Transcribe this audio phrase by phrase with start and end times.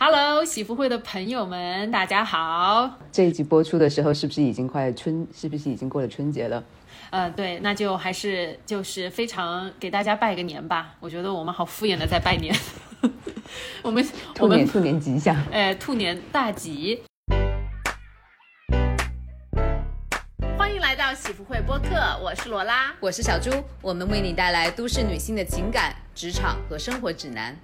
[0.00, 2.88] Hello，喜福会的朋友们，大家好。
[3.10, 5.26] 这一集播出的时候，是不是已经快春？
[5.34, 6.62] 是不是已经过了春节了？
[7.10, 10.94] 呃，对，那就还是就是非常给大家拜个年吧。
[11.00, 12.54] 我觉得我们好敷衍的在拜年。
[13.82, 14.06] 我们
[14.36, 17.02] 兔年兔年吉祥，哎，兔年大吉。
[20.56, 23.50] 欢迎来到喜福会播客，我是罗拉，我是小朱，
[23.82, 27.56] 我们为你带来都市女性的情感、职场和生活指南。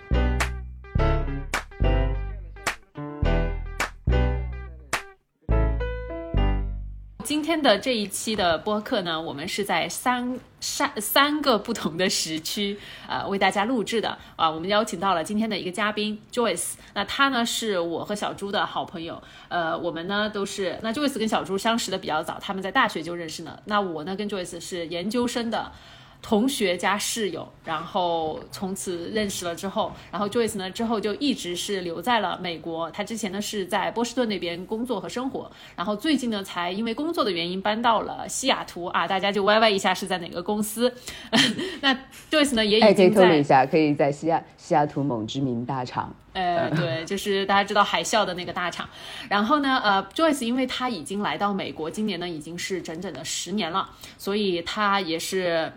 [7.24, 12.78] 今天的这一期的播客呢，我们是在三三三个不同的时区，
[13.08, 14.50] 呃，为大家录制的啊。
[14.50, 23.58] 我们邀请到了今天的一个嘉宾 Joyce，那他呢是我和小朱的好朋友，呃，我们呢都是那 Joyce 跟小朱相识的比较早，他们在大学就认识了。
[23.64, 25.72] 那我呢跟 Joyce 是研究生的。
[26.26, 32.90] 同学加室友，然后从此认识了之后，然后 Joyce 呢之后就一直是留在了美国。
[32.92, 39.06] 他之前呢是在波士顿那边工作和生活，然后最近呢才因为工作的原因搬到了西雅图啊。
[39.06, 40.90] 大家就 YY 一下是在哪个公司？
[41.82, 41.94] 那
[42.30, 46.10] Joyce 呢也已经在，可以一下，可以在西雅西雅图某知名大厂。
[46.32, 48.88] 呃，对，就是大家知道海啸的那个大厂。
[49.28, 55.70] 然后呢，呃，Joyce 因为他已经来到美国，今年呢已经是整整的十年了，所以他也是。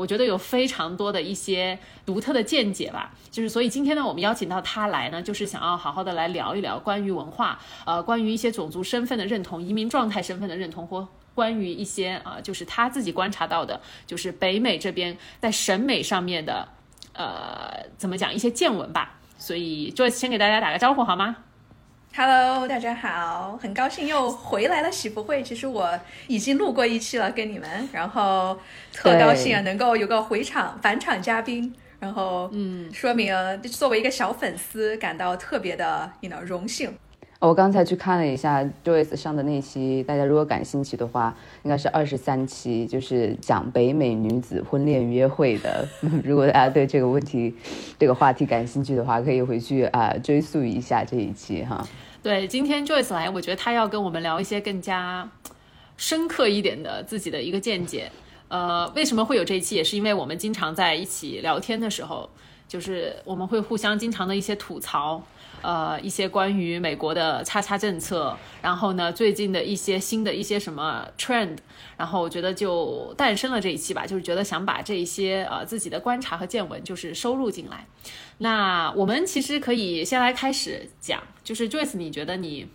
[0.00, 16.66] 我觉得有非常多的一些独特的见解吧，就是所以今天呢，我们邀请到他来呢，就是想要好好的来聊一聊关于文化，呃，关于一些种族身份的认同、移民状态身份的认同，或关于一些啊，就是他自己观察到的，就是北美这边在审美上面的，
[17.12, 19.18] 呃，怎么讲一些见闻吧。
[19.36, 21.36] 所以就先给大家打个招呼好吗
[22.12, 25.42] ？Hello，大家好，很高兴又回来了喜福会。
[25.42, 28.58] 其实我已经录过一期了，跟你们，然后
[28.92, 36.92] 特高兴啊，能够有个回场返场嘉宾，然后嗯，说明作为一个小粉丝感到特别的，you know 荣幸。
[37.40, 45.88] 我刚才去看了一下 Joyce 上的那期，大家如果感兴趣的话，应该是二十三期，就是讲北美女子婚恋约会的。
[46.22, 47.54] 如果大家对这个问题、
[47.98, 51.82] 这个话题感兴趣的话，可以回去啊追溯一下这一期哈。
[52.22, 55.26] 对，今天 Joyce 来，我觉得他要跟我们聊一些更加
[55.96, 58.12] 深刻一点的自己的一个见解。
[58.48, 62.28] 呃，为什么会有这一期，也是因为我们经常在一起聊天的时候，
[62.68, 65.22] 就是我们会互相经常的一些吐槽。
[65.62, 71.58] 呃，一些关于美国的叉叉政策，然后呢，最近的一些新的一些什么 trend，
[71.96, 77.86] 然后我觉得就诞生了这一期吧，就是觉得想把这一些呃自己的观察和见闻就是收入进来。
[78.38, 82.66] 那我们其实可以先来开始讲，就是 Joyce，你觉得你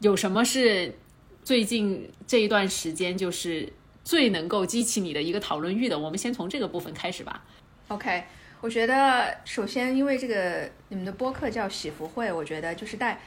[0.00, 0.96] 有什么是
[1.44, 3.70] 最近这一段时间就是
[4.04, 5.98] 最能够激起你的一个讨论欲的？
[5.98, 7.44] 我们先从这个部分开始吧。
[7.88, 8.24] OK。
[8.60, 13.18] 我觉得，首先，因为这个你们的播客叫喜福会，我觉得就是带，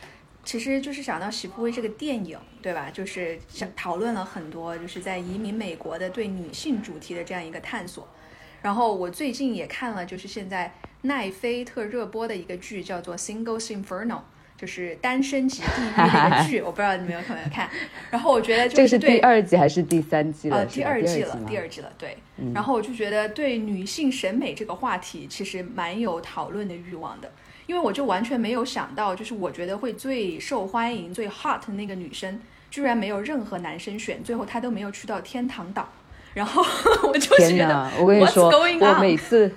[0.44, 2.92] 其实就是想到喜福会这个电影，对吧？
[2.94, 8.08] 就是想讨论了很多，就是在移民美国的对女性主题的这样一个探索。
[8.62, 10.72] 然后我最近也看了，就是现在
[11.02, 14.18] 奈飞特热播的一个剧，叫做《Singles Inferno》。
[14.64, 17.70] 就是单身级地狱的一个剧， 我不知道你们有没有看。
[18.10, 20.66] 然后我觉得这是第二季还是第三季了？
[20.68, 21.92] 第二季了，第二季了。
[21.98, 22.16] 对。
[22.54, 27.30] 然后我就觉得对女性审美这个话题其实蛮有讨论的欲望的，
[27.66, 32.40] 因为我就完全没有想到，就是我觉得会最受欢迎、最 hot 的那个女生，
[32.72, 35.90] 居然没有任何男生选，最后她都没有去到天堂岛。
[36.34, 36.64] 然后
[37.08, 38.52] 我就觉得，我跟你说，
[38.82, 39.52] 我每次。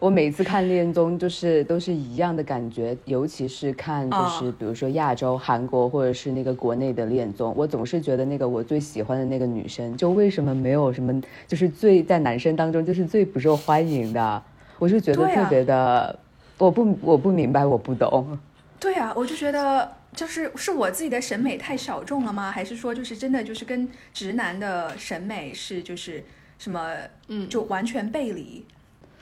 [0.00, 14.40] 我每次看恋综，就是都是一样的感觉，尤其是看就是比如说亚洲、韩国或者是那个国内的恋综，我总是觉得那个我最喜欢的那个女生，就为什么没有什么，就是最在男生当中就是最不受欢迎的，
[14.78, 16.16] 我就觉得特别的，
[16.58, 18.38] 我不我不明白，我不懂。
[18.78, 22.50] 对啊，我就觉得就是是我自己的审美太小众了吗？
[22.50, 26.24] 还是说就是真的就是跟直男的审美是就是
[26.58, 26.92] 什么
[27.28, 28.64] 嗯，就完全背离？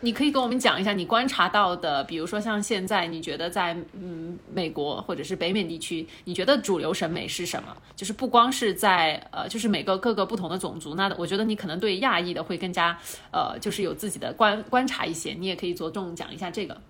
[0.01, 7.77] 你可以跟我们讲一下你观察到的，比如说像现在，你觉得在嗯美国或者是北美地区，你觉得主流审美是什么？
[7.95, 12.99] 就是不光是在呃，就是每个各个不同的种族，那我觉得你可能对亚裔的会更加
[13.31, 16.81] 呃，就是有自己的观观察一些，你也可以着重讲一下这个。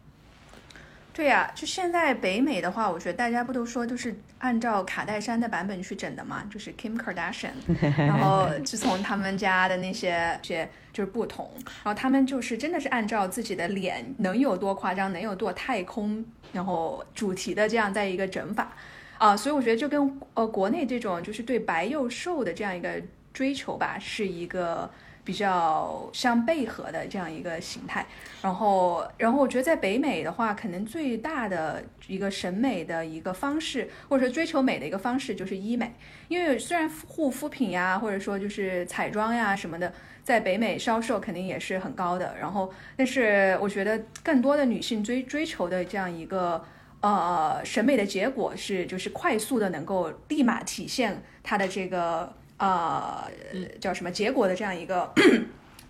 [1.17, 7.53] 对呀，就现在北美的话，我觉得大家不都说都是按照卡戴珊的版本去整的嘛，就是 Kim Kardashian，
[7.97, 11.51] 然后自从他们家的那些些就是不同，
[11.85, 16.23] 然后他们就是真的是按照自己的脸能有多夸张，能有多太空，
[16.53, 18.71] 然后主题的这样在一个整法
[19.17, 23.03] 啊，所以我觉得就跟呃国内这种就是对白又瘦的这样一个
[23.33, 24.91] 追求吧，是一个。
[25.27, 28.07] 比较相背合的这样一个形态。
[28.41, 35.93] 然后，然后我觉得在北美的话，可能最大的一个审美的一个方式，或者说追求美的一个方式，就是医美。
[36.29, 39.93] 因为虽然护肤品呀，或者说就是彩妆呀什么的，
[40.23, 42.37] 在北美销售肯定也是很高的。
[42.41, 46.65] 然后，但是我觉得更多的女性追追求的这样一个
[47.01, 53.25] 呃审美的结果是，就是快速的能够立马体现它的这个呃
[53.81, 55.13] 叫什么结果的这样一个。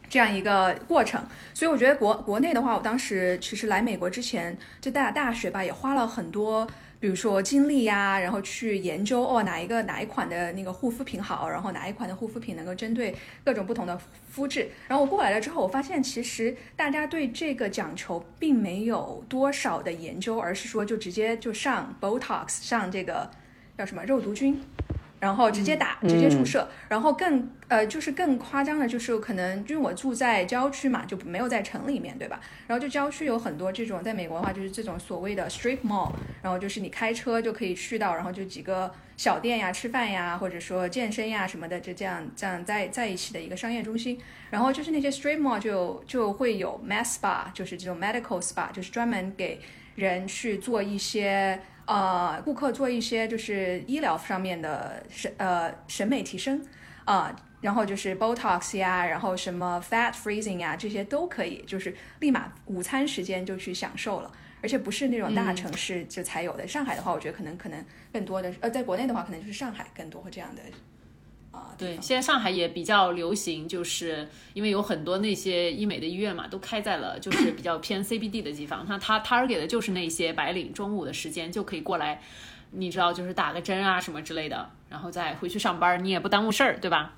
[0.09, 1.21] 这样一个过程，
[1.53, 6.65] 所以我觉得国国内的话，我当时其实来美国之前，就大大学吧，也花了很多，
[7.01, 13.13] 比如说精力呀，然后去研究哦哪一个哪一款的那个护肤品好，然后哪一款的护肤品能够针对
[13.45, 14.69] 各种不同的肤质。
[14.87, 23.29] 然后我过来了之后，我发现其实大家对这个讲求并没有多少的研究，而是说就直接就上 Botox，上这个
[23.77, 24.63] 叫什么肉毒菌。
[25.19, 32.39] 然后直接打，直接注射，然后更呃就是更夸张的，就是可能因为我住在郊区嘛，就没有在城里面，对吧？
[32.67, 44.21] 然后就郊区有很多这种，在美国的话就是这种所谓的 strip mall，然后就是你开车就可以去到，然后就几个小店呀、吃饭呀，或者说健身呀什么的，就这样这样在在一起的一个商业中心。
[44.51, 49.61] 然后就是那些 strip mall 就就会有 mass spa，就是这种 medical spa，就是专门给
[49.95, 51.59] 人去做一些。
[51.87, 56.61] 呃，顾客做一些就是医疗上面的审呃审美提升
[57.05, 64.31] 啊，然后就是 Botox 呀，然后什么 Fat Freezing 呀，这些都可以，就是立马午餐时间就去享受了，
[64.63, 66.67] 而且不是那种大城市就才有的。
[66.67, 70.63] 上海的话，我觉得可能可能更多的呃，在国内的话，可能就是上海更多这样的。
[71.79, 78.87] 对，现在上海也比较流行，就是因为有很多那些医美的医院嘛，都开在了就是比较偏 CBD 的地方。
[78.89, 82.23] 那他 target 的就是那些白领，中午的时间就可以过来，
[82.71, 87.13] 你知道，就是打个针啊什么之类的，然后再回去上班，你也不耽误事儿，对吧？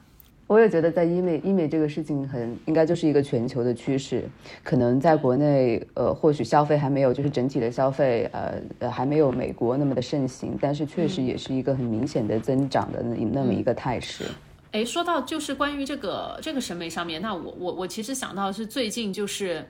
[0.48, 4.24] 我也觉得，在医美医美这个事情很应该就是一个全球的趋势。
[4.64, 14.24] 可能在国内，呃，或许消费还没有，就是整体的消费，呃呃，还没有美国那么的盛行，但是确实也是一个很明显的增长的那那么一个态势。
[14.72, 19.62] 哎，说到就是关于这个这个审美上面，那我我我其实想到是最近就是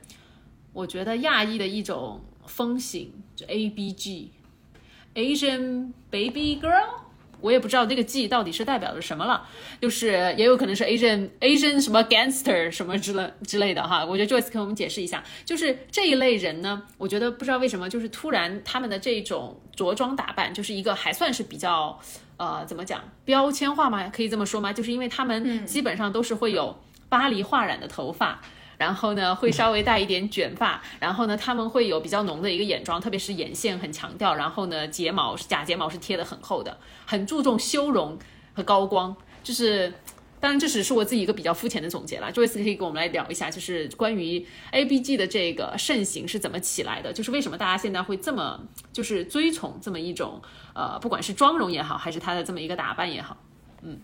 [0.73, 7.08] 我觉得亚裔的一种风行，就 A B G，Asian Baby Girl。
[7.41, 9.47] 我也不知道那个 G 到底是代表着什么了，
[9.81, 14.05] 就是也有可能是 Asian Asian 什么 gangster 什么之类之类的哈。
[14.05, 21.99] 我觉得 Joyce 跟我们解释一下，就是这一类人呢，我觉得不知道为什么，就是突然他们的这种着装打扮，就是一个还算是比较
[22.37, 24.09] 呃怎么讲标签化吗？
[24.09, 24.73] 可以这么说吗？
[24.73, 28.41] 就是因为他们基本上都是会有巴黎画染的头发。
[28.79, 38.17] 然后呢，会稍微带一点卷发，然后呢，他们会有比较浓的一个眼妆，特别是眼线很强调，然后呢，睫毛是假睫毛是贴的很厚的，很注重修容
[38.55, 39.15] 和高光。
[39.43, 39.93] 就是，
[40.39, 42.33] 当然这只是我自己一个比较肤浅的总结了。
[42.33, 48.61] Joyce 可以跟我们来聊一下，就是关于 A B G 的这个盛行是怎么起来的，就是为什么大家现在会这么
[48.93, 50.41] 就是追崇这么一种
[50.73, 53.37] 呃，不管是妆容也好，还是他的这么一个打扮也好，
[53.83, 53.99] 嗯，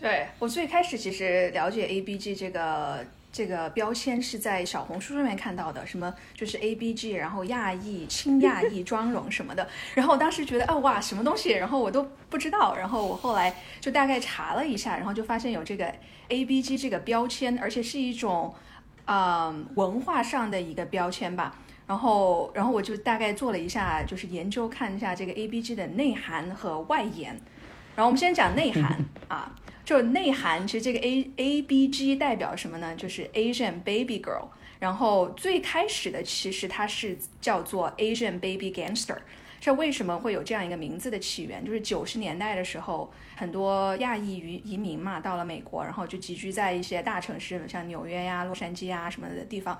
[0.00, 3.06] 对我最开始其实了解 A B G 这个。
[3.34, 9.68] 这个标签是在小红书上面看到的，什么就是 A B G，然后亚裔、轻亚裔 妆容什么的。
[9.92, 11.50] 然后我当时觉得，哦哇，什么东西？
[11.50, 12.76] 然后我都不知道。
[12.76, 15.92] 然后我后来就大概查了一下，然后就发现有这个
[16.28, 18.54] A B G 这个标签，而且是一种，
[19.06, 21.56] 嗯，文化上的一个标签吧。
[21.88, 27.30] 然后，然后我就大概做了一下，就是研究看一下这个 A B G 的内涵和外延。
[27.96, 29.52] 然后我们先讲内涵 啊。
[29.84, 32.94] 就内涵，其实这个 A A B G 代表什么呢？
[32.96, 34.48] 就是 Asian Baby Girl。
[34.80, 39.16] 然后最开始的其实它是叫做 Asian Baby Gangster。
[39.60, 41.64] 这为什么会有这样一个名字的起源？
[41.64, 49.78] 就是九十年代的时候，很多亚裔移移民嘛，到了美国，然后就集聚在一些大城市，像纽约呀、洛杉矶啊什么的地方。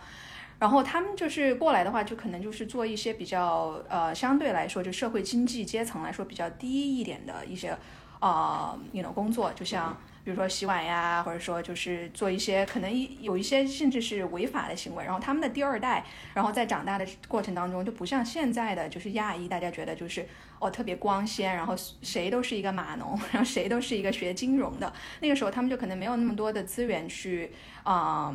[0.59, 7.77] 然后他们就是过来的话，就可能就是做一些比较呃，相对来说就社会经济阶层来说比较低一点的一些。
[8.25, 15.05] 啊，你的工作，就像比如说洗碗呀，或者说就是做一些可能一有一些甚至是违法的行为。
[15.05, 16.03] 然后他们的第二代，
[16.33, 20.27] 然后在长大的过程当中，就不像现在的就是亚裔，大家觉得就是
[20.59, 24.91] 哦特别光鲜，然后谁都是一个码农， 然后谁都是一个学金融的。
[25.21, 27.53] 那个时候他们就可能没有那么多的资源去
[27.83, 28.35] 啊，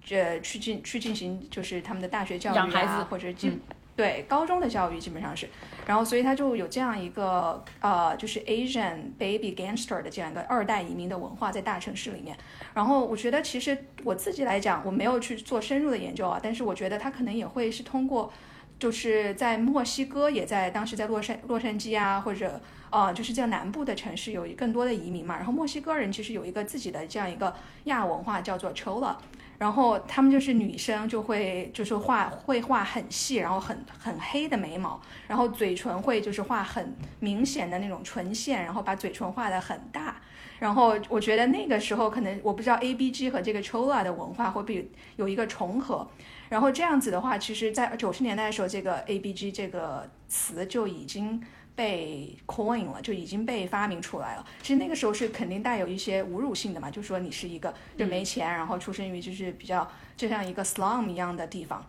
[0.00, 3.60] 这去进去进行就是他们的大学教育啊，或者进。
[3.96, 5.48] 对高中的教育基本上是，
[5.86, 12.36] 然后所以他就有这样一个呃，就是 Asian baby gangster 的这样一个二代移民的文化在大城市里面。
[12.74, 18.32] 然后我觉得其实我自己来讲，我没有去做深入的研究啊，但是我觉得他可能也会是通过。
[18.76, 22.60] 就是在墨西哥，也在当时在洛杉洛杉矶啊，或者
[22.90, 25.36] 呃，就是这南部的城市有更多的移民嘛。
[25.36, 29.14] 然后墨西哥人其实有一个自己的这样一个亚文化，叫做 Chola。
[29.58, 40.16] 然后他们就是女生就会就是画会画很细，然后很很黑的眉毛，然后嘴唇会就是画很明显的那种唇线，然后把嘴唇画的很大。
[40.58, 46.08] 然后我觉得那个时候可能我不知道 A B G 和这个 Chola 的文化会不会有一个重合。
[46.48, 51.42] 然后这样子的话，其实在九十年代的时候，这个 A B G 这个词就已经。
[51.76, 54.46] 被 coin 了，就已经被发明出来了。
[54.62, 61.84] 其实那个时候是肯定带有一些侮辱性的嘛，就说你是一个就没钱，然后出生于就是比较就像一个 slum 一样的地方。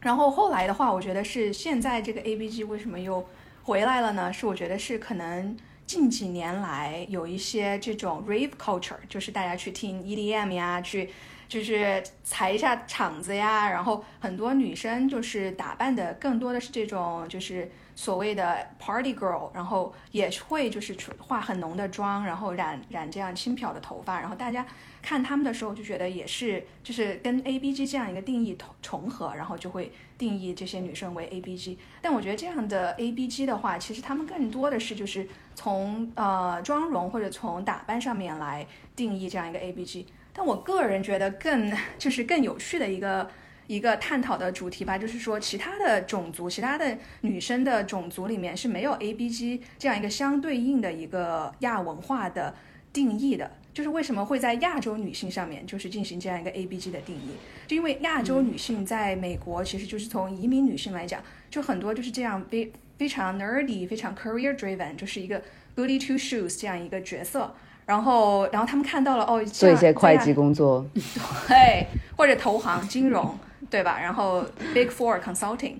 [0.00, 3.26] 然后后来的话，我觉得是现在这个 A B G 为什么又
[3.64, 4.32] 回来了呢？
[4.32, 11.10] 是我觉得是可能近几年来有一些这种 rave culture，就是大家去听 E D M 呀，去
[11.48, 17.70] 就是踩一下场子呀，然后很多女生就是打扮的更多的是这种就是。
[17.98, 24.64] 所谓的 party girl，然后也会就是化很浓的妆，然后染染这样轻飘的头发，然后大家
[25.02, 31.76] 看他们的时候就觉得也是就是跟 A B G 这样一个定义重重合，然后就会定义这些女生为 A B G。
[32.00, 38.64] 但我觉得这样的 A B G 的话，其实他们更多的是就是从呃妆容或者从打扮上面来
[38.94, 40.06] 定义这样一个 A B G。
[40.32, 43.28] 但我个人觉得更 就是更有趣的一个。
[43.68, 52.54] 一个探讨的主题吧，就是说其他的种族、其他的女生的种族里面是没有 A B G 这样一个相对应的一个亚文化的
[52.92, 53.48] 定义的。
[53.74, 57.36] 就是为什么会在亚洲女性上面就是进行这样一个 A B G 的定义？
[57.68, 65.40] 就因为亚洲女性在美国其实就是从移民女性来讲，就很多就是这样非非常 nerdy、非常 career driven，就是一个
[65.76, 67.54] goody two shoes 这样一个角色。
[67.86, 70.84] 然后，然后他们看到了哦，做一些会计工作，
[71.46, 73.38] 对，或者投行、金融。
[73.70, 73.98] 对吧？
[74.00, 75.76] 然后 Big Four Consulting，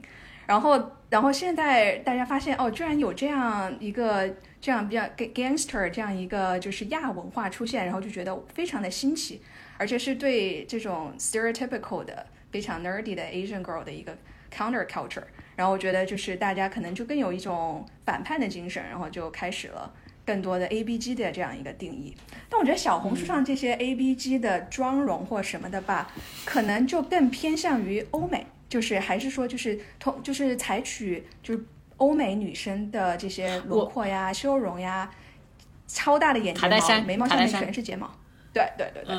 [0.46, 4.28] 然后然后现在大家发现哦，居然有这样一个
[4.60, 9.40] 这样比较 gangster 这样一个就是亚文化出现，然后就觉得非常的新奇，
[9.76, 14.16] 而且是对这种 stereotypical 的非常 nerdy 的 Asian girl 的一个
[14.52, 15.24] counter culture，
[15.56, 19.92] 然后我觉得就是大家可能就更有一种反叛的精神，然后就开始了。
[20.28, 22.14] 更多的 A B G 的这样一个定义，
[22.50, 26.12] 但我觉得小红书上这些 A B G 的妆容或什么的吧，
[26.44, 31.64] 可能就更偏向于欧美，就是还是说就是同就是采取就是
[31.96, 35.10] 欧美女生的这些轮廓呀、修容呀，
[35.86, 38.14] 超大的眼睫毛、眉毛下面全是睫毛，
[38.52, 39.16] 对对对对。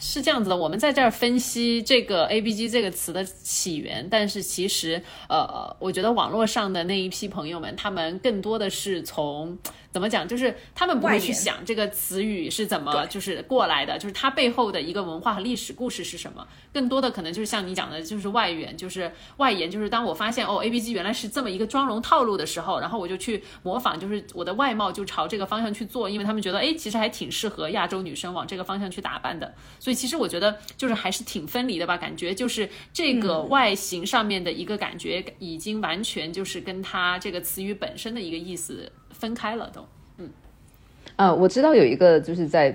[0.00, 9.56] 是这样子的，我们在这儿分析这个 A B G 这个词的起源，但是其实，呃，我觉得网络上的那一批朋友们，他们更多的是从
[9.90, 16.46] 怎么讲，就是他们不会去想这个词语是怎么就是过来的，就是它背后的一个文化和历史故事是什么。
[16.72, 29.54] 更多的可能就是像你讲的，就是外援，就是外延，就是当我发现哦，A B G 原来是这么一个妆容套路的时候，然后我就去模仿，就是我的外貌就朝这个方向去做，因为他们觉得哎，其实还挺适合亚洲女生往这个方向去打扮的。
[29.80, 39.86] 所以其实我觉得就是还是挺分离的吧，感觉就是这个外形上面的一个感觉已经完全就是跟它这个词语本身的一个意思分开了都。
[40.18, 40.30] 嗯，
[41.16, 42.74] 啊，我知道有一个就是在。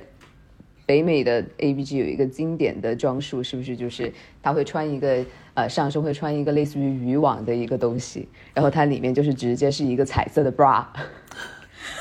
[0.86, 10.84] 北美的 A B G 有一个经典的装束，是不是就是他会穿一个呃上身会穿一个类似于渔网的一个东西，然后它里面就是直接是一个彩色的 bra。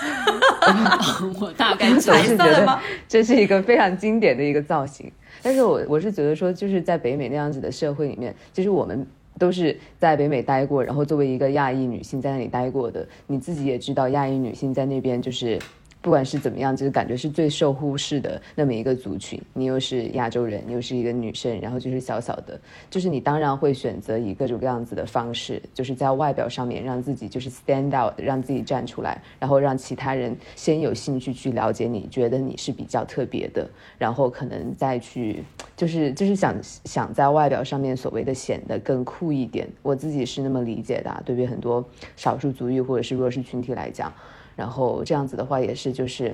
[1.40, 2.80] 我大概总是觉得？
[3.06, 5.12] 这是一个非常经典的一个造型。
[5.44, 9.06] 但是我我是觉得说，就是在北美那样子的社会里面，就是我们
[9.38, 15.58] 都是在北美待过，然后作为一个亚裔女性在那里待过的，你自己也知道，亚裔女性在那边就是。
[16.04, 19.40] 不管是怎么样，就是感觉是最受忽视的那么一个族群。
[19.54, 22.60] 你又是亚洲人，你又是一个女生，然后就是小小的，
[22.90, 35.44] 就是你当然会选择以各种各样子的方式，就是在外表上面让自己就是 stand out，让自己站出来，然后让其他人先有兴趣去了解你，觉得你是比较特别的，然后可能再去
[35.76, 39.68] 就是就是想想在外表上面所谓的显得更酷一点。
[39.82, 41.84] 我自己是那么理解的，对于很多
[42.16, 44.12] 少数族裔或者是弱势群体来讲。
[44.54, 46.32] 然后这样子的话，也是就是，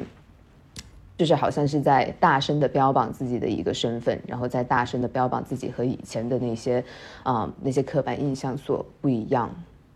[1.17, 6.85] 就是好像是在大声的标榜自己的一个身份，然后在大声的标榜自己和以前的那些
[7.23, 9.51] 啊那些刻板印象所不一样。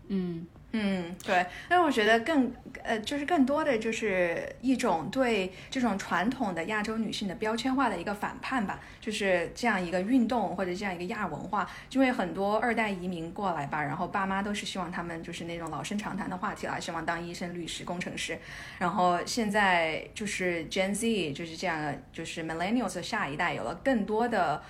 [0.07, 0.45] 嗯。
[0.75, 2.51] 嗯，对，但是我觉得更
[2.81, 18.39] 呃，就是更多的就是一种对这种传统的亚洲女性的标签化的一个反叛吧，就是这样一个运动或者这样一个亚文化，因为很多二代移民过来吧，然后爸妈都是希望他们就是那种老生常谈的话题啦，希望当医生、律师、工程师，
[18.79, 24.63] 然后现在就是 Gen Z 就是这样，就是 Millennials 的下一代有了更多的。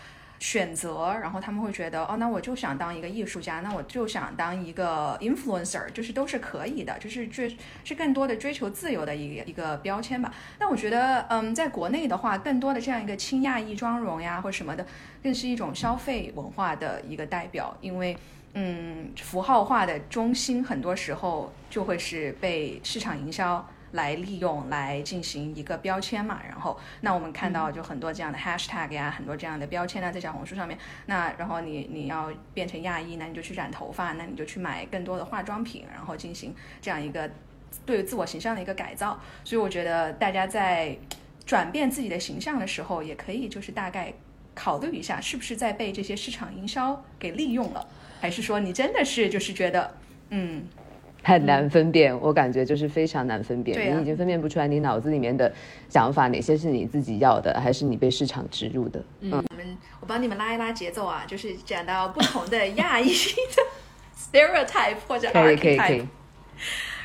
[0.44, 10.34] 选择，然后他们会觉得，哦，那我就想当一个艺术家，那我就想当一个 influencer，就是都是可以的，就是追是更多的追求自由的一个一个标签吧。
[10.60, 14.86] 那我觉得，嗯，在国内的话，更多的这样一个轻亚裔妆容呀，或什么的，
[15.24, 18.18] 更是一种消费文化的一个代表，因为，
[18.54, 23.66] 嗯，符号化的中心很多时候就会是被市场营销。
[23.94, 30.78] 来利用来进行一个标签嘛，然后那我们看到就很多这样的 hashtag 呀，很多这样的标签呢，在小红书上面。
[31.06, 37.30] 那然后你你要变成亚裔，那你就去染头发，那你就去买更多的化妆品，然后进行这样一个
[37.86, 39.20] 对于自我形象的一个改造。
[39.44, 40.98] 所以我觉得大家在
[41.46, 44.12] 转变自己的形象的时候，也可以就是大概
[44.56, 47.88] 考虑一下，是不是在被这些市场营销给利用了，
[48.20, 49.96] 还是说你真的是就是觉得
[50.30, 50.66] 嗯。
[51.24, 53.96] 很难分辨，我感觉就是非常难分辨。
[53.96, 55.52] 你已经分辨不出来，你脑子里面的
[55.88, 59.02] 想法哪些是你自己要的，还是你被市场植入的。
[59.22, 63.64] 嗯，我们我帮你们拉一拉节奏啊，就是讲到不同的亚裔的
[64.18, 66.06] stereotype 或者 archetype，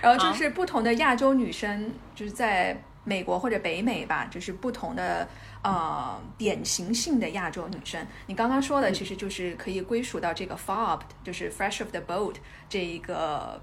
[0.03, 5.29] 然后就是不同的亚洲女生，就是在美国或者北美吧，就是不同的
[5.63, 8.05] 呃典型性的亚洲女生。
[8.27, 12.35] 你刚刚说的其实就是可以归属到这个 fob，就是 fresh of the boat
[12.69, 13.61] 这一个。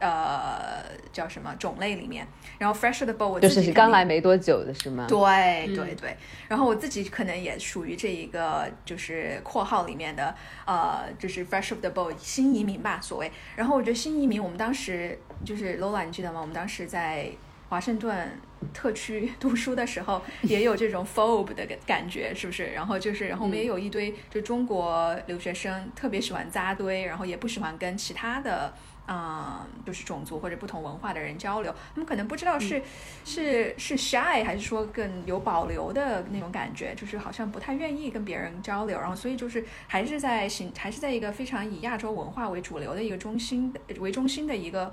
[0.00, 2.26] 呃，叫什么种类里面？
[2.58, 5.06] 然后 fresh 的 bow 我就是刚来没多久的是吗？
[5.08, 6.16] 对对对。
[6.48, 10.34] 然后我自己可能也属于这一个，就是括号里面的，
[10.66, 13.30] 呃，就是 fresh of the bow 新移民吧，所谓。
[13.54, 16.40] 然后我觉得新移民，我们当时就是 Lola，你记得吗？
[16.40, 17.30] 我们当时在
[17.68, 18.40] 华盛顿
[18.72, 22.66] 特区读书的时候，也有这种 phobe 的感觉，是不是？
[22.72, 28.72] 然后就是，然后我们也有一堆就中国留学生，特别喜欢扎堆，然后也不喜欢跟其他的。
[29.12, 32.80] 嗯，就是种族或者不同文化的人交流，他们可能不知道是
[33.24, 44.92] 是是 shy 还是说更有保留的那种感觉，就是好像不太愿意跟别人交流，然后所以就是还是在形还是在一个非常以亚洲文化为主流的一个中心为中心的一个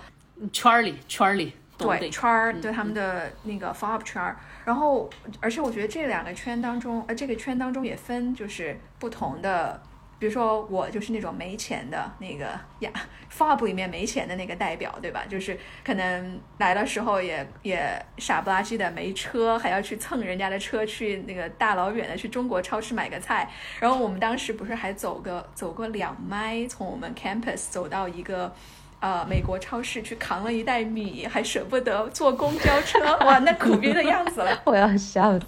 [0.52, 5.08] 圈里圈里对圈儿对他们的那个 follow up 圈儿，然后
[5.40, 9.80] 而且我觉得这两个圈当中，呃这个圈当中也分就是不同的。
[10.20, 12.92] 比如说我就是那种没钱的那个呀
[13.32, 15.24] ，FOB 里面没钱的那个代表，对吧？
[15.30, 23.50] 就是可能来的时候也也傻不拉几的没车，还要去蹭人家的车去那个大老远的去中国超市买个菜。
[23.80, 28.54] 然后我们当时不是还走个走过两麦，从我们 campus 走到一个。
[29.00, 35.46] 呃，美国超市去扛了一袋米，还舍不得坐公交车， 哇，那苦逼的样子了， 我要笑死。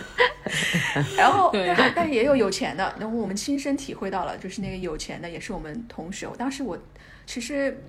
[1.16, 6.26] 然后，但但也有有钱的，然后我们亲身体会到了，就是那个有钱的也是我们同学。
[6.26, 6.76] 我当时我
[7.24, 7.80] 其实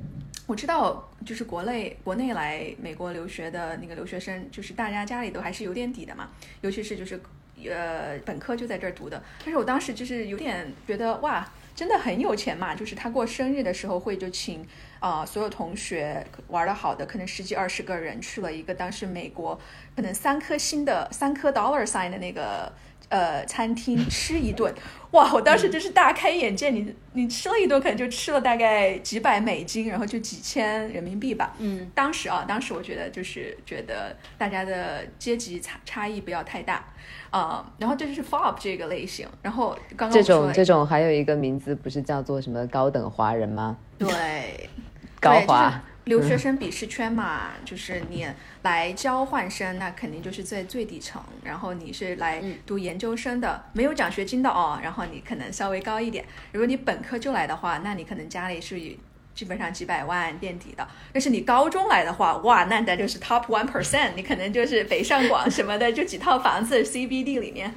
[0.45, 6.29] 我知道，就是国内国内来美国留学的那个留学生，就是大家家里都还是有点底的嘛，
[6.61, 7.19] 尤其是就是
[7.67, 9.23] 呃本科就在这儿读的。
[9.43, 11.49] 但是我当时就是有点觉得哇。
[11.81, 12.75] 真的很有钱嘛？
[12.75, 14.63] 就是他过生日的时候会就请
[14.99, 19.59] 啊所有同学玩的好的，可能十几二十个人去了一个当时美国
[19.95, 22.71] 可能三颗星的三颗 dollar sign 的那个
[23.11, 24.73] 呃餐厅吃一顿。
[25.11, 25.29] 哇！
[25.33, 26.69] 我当时真是大开眼界。
[26.69, 31.53] 你你吃了一顿，可能就吃了大概几百美金，然后就几千人民币吧。
[31.59, 36.81] 嗯，当时啊，当时我觉得就是觉得大家的阶级差差异不要太大。
[37.29, 43.75] 啊，然后这就是 FOB 这个类型，然后刚刚这种这种还有一个名字，不是叫做什么高等华人吗？
[43.97, 44.69] 对，
[45.19, 48.27] 高华留学生鄙视圈嘛，就是你
[48.63, 56.25] 来交换生，那肯定就是在最底层，然后你是来读研究生的，没有奖学金的哦，然后你可能稍微高一点。
[56.51, 58.97] 如果你本科就来的话，那你可能家里是以。
[59.33, 67.73] 基本上几百万垫底的，但是你高中来的话，哇，那那就是 top one percent，你可能就是北上广什么的，就几套房子 CBD 里面。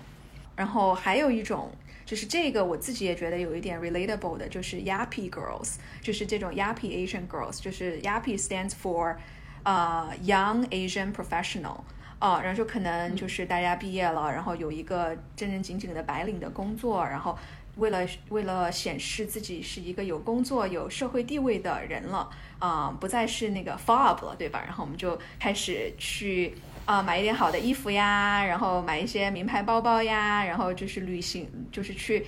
[0.56, 1.70] 然后还有一种，
[2.04, 9.16] 就是这个我自己也觉得有一点 relatable 的，就是 Yappy girls，就是这种 Yappy Asian girls，就是 Yappy stands for
[9.62, 11.80] 呃 Young Asian Professional，
[12.18, 17.38] 啊，然后就可能就是大家毕业了，然后有一个正正经经的白领的工作，然后。
[17.76, 24.62] 为了为了显示自己是一个有工作、有社会地位的人了，啊，不再是那个 fob 了，对吧？
[24.64, 32.26] 然后我们就开始去啊买一点好的衣服呀，然后买一些名牌包包呀，然后就是旅行，就是去。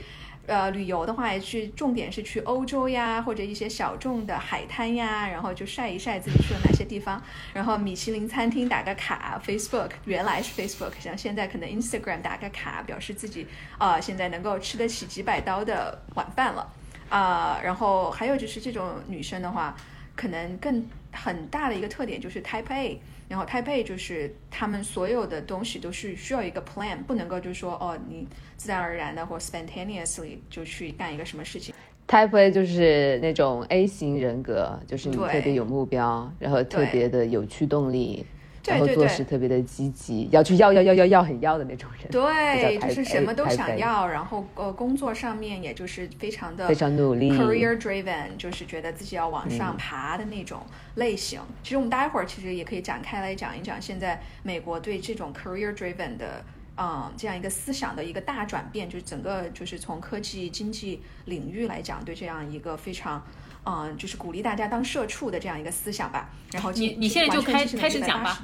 [0.49, 7.21] 呃，旅游的话也去，重点是去欧洲呀，或者一些小众的海滩呀，然后就晒一晒自己去了哪些地方，
[7.53, 13.45] 然后米其林餐厅打个卡，Facebook 原来是 Facebook，像现在可能 Instagram 打个卡，表示自己
[13.77, 16.73] 啊现在能够吃得起几百刀的晚饭了
[17.09, 19.77] 啊，然后还有就是这种女生的话，
[20.15, 20.87] 可能更。
[21.19, 31.75] 很大的一个特点就是 Type A，然后 Type A 就是他们所有的东西都是需要一个 plan，不能够就是说哦，你自然而然的或 spontaneously 就去干一个什么事情。
[32.07, 38.25] Type A 就是那种 A 型人格，就是你特别有目标，然后特别的有驱动力。
[38.67, 44.07] 然后做事特别的积极，要去要要要要要很要的那种人，对， 就是什么都想要。
[44.09, 50.61] 然后呃，工作上面也就是非常的非常努力，career driven，就是觉得自己要往上爬的那种
[50.97, 51.41] 类型。
[51.63, 56.45] 其实我们待会儿其实也可以展开来讲一讲，现在美国对这种 career driven 的
[56.77, 63.23] 嗯这样一个思想的一个大转变，就是整个就是从科技经济领域来讲，对这样一个非常。
[63.67, 66.31] 嗯，就是鼓励大家当社畜的这样一个思想吧。
[66.53, 68.39] 然后你你现在就开开始讲吧。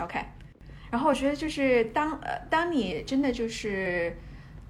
[0.00, 0.18] OK，
[0.90, 4.16] 然后我觉得就是当呃当你真的就是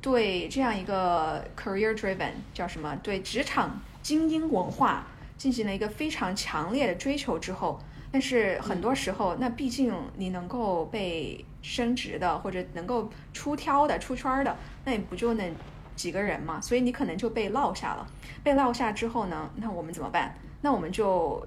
[0.01, 5.07] 对这样一个 career driven 叫什么对职场精英文化
[5.37, 7.81] 进行了一个非常强烈的追求之后，
[8.13, 15.51] 但是很多时候那毕竟你能够被升职的或者能够出挑的出圈的，那你不就那
[15.99, 16.61] 几个人嘛？
[16.61, 18.07] 所以你可能就被落下了。
[18.43, 19.51] 被落下之后呢？
[19.57, 20.33] 那我们怎么办？
[20.63, 21.47] 那我们就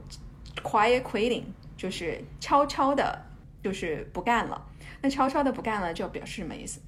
[0.61, 1.45] quiet quitting，
[1.77, 3.19] 就是悄悄的，
[3.63, 4.61] 就是不干了。
[5.01, 6.81] 那悄悄的不干了，就表示什么意思？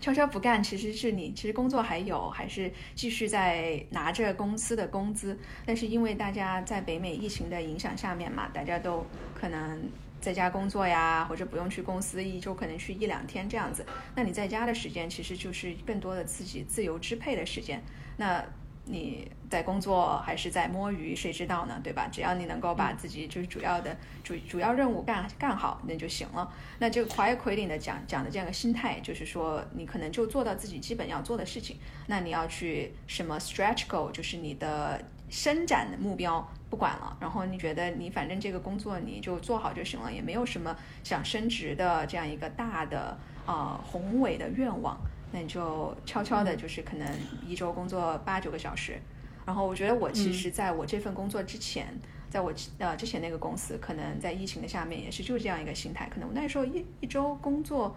[0.00, 5.38] 悄悄不干，其实是你其实工作还有，还是继续在拿着公司的工资。
[5.66, 9.80] 但是因为大家在北美疫情的影响下面嘛，大家都可能
[10.22, 13.84] 在家工作呀，或者不用去公司，一周可能去一两天这样子。
[14.14, 17.82] 那你在家的时间，其实就是更多的自己自由支配的时间。
[18.16, 18.42] 那
[18.84, 21.80] 你在工作还是在摸鱼，谁知道呢？
[21.84, 22.08] 对吧？
[22.10, 26.52] 只要你能够把自己就是主要的主主要任务干干好，那就行了。
[26.78, 31.78] 那这个 quiet quitting 的讲讲的这样个心态，就是说你可能就做到自己基本要做的事情。
[32.06, 37.14] 那你要去什么 stretch goal，就是你的伸展的目标不管了。
[37.20, 44.96] 然后你觉得你反正这个工作你就做好就行了，也没有什么想升职的这样一个大的呃宏伟的愿望。
[45.30, 47.06] 那你就悄悄的，就是可能
[47.46, 48.98] 一周工作八九个小时，
[49.44, 51.86] 然后我觉得我其实在我这份工作之前，
[52.30, 57.94] 在我呃之前那个公司，可能在疫情的下面也是就这样一个心态，可能我那时候一一周工作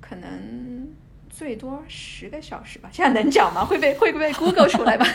[0.00, 0.88] 可能
[1.28, 3.64] 最多十个小时吧，这样能讲吗？
[3.64, 5.06] 会被会被 Google 出来吧？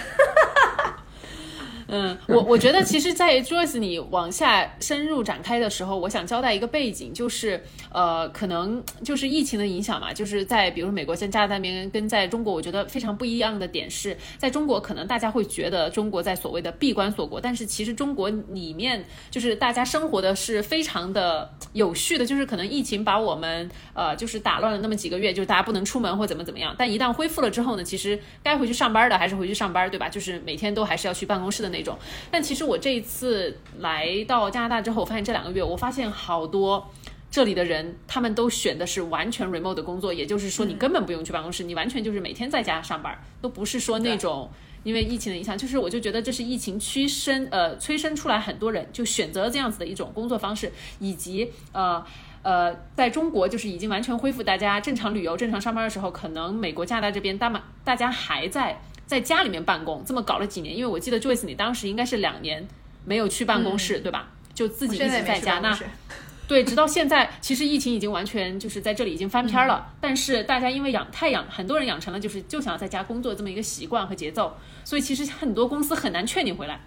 [1.88, 30.10] 嗯，我我觉得其实，在 Joyce 你往下深入展开的时候，我想交代一个背景，就是呃，可能就是疫情的影响嘛，就是在比如美国、像加拿大那边跟在中国，我觉得非常不一样的点是，在中国可能大家会觉得中国在所谓的闭关锁国，但是其实中国里面就是大家生活的是非常的有序的，就是可能疫情把我们呃就是打乱了那么几个月，就是大家不能出门或怎么怎么样，但一旦恢复了之后呢，其实该回去上班的还是回去上班，对吧？
[30.10, 31.70] 就是每天都还是要去办公室的。
[31.76, 31.85] 那种，
[32.32, 36.90] 但其实我这一次来到加拿大之后，我发现这两个月，我发现好多
[37.30, 44.50] 这里的人，他们都选的是完全 remote 的工作，也就是说，你根本不用去办公室，你完全就是每天在家上班，都不是说那种
[44.84, 52.02] 因为疫情的影响，就是我就觉得这是疫情驱生呃催生出来很多人就选择这样子的一种工作方式，以及呃
[52.44, 58.80] 呃，在中国就是已经完全恢复大家正常旅游、正常上班的时候，可能美国、加拿大这边大马大家还在。
[59.06, 62.68] 在家里面办公，这么搞了几年，因为我记得 Joyce 你当时应该是两年
[63.06, 64.30] 没有去办公室，对吧？
[64.54, 65.60] 就自己一直在家。
[65.60, 65.78] 那
[66.48, 69.92] 对，直到现在，其实疫情已经完全就是在这里已经翻篇了。
[70.00, 76.80] 但是大家因为养太养，很多人养成了就是就想要在家工作这么一个习惯和节奏，所以其实很多公司很难劝你回来。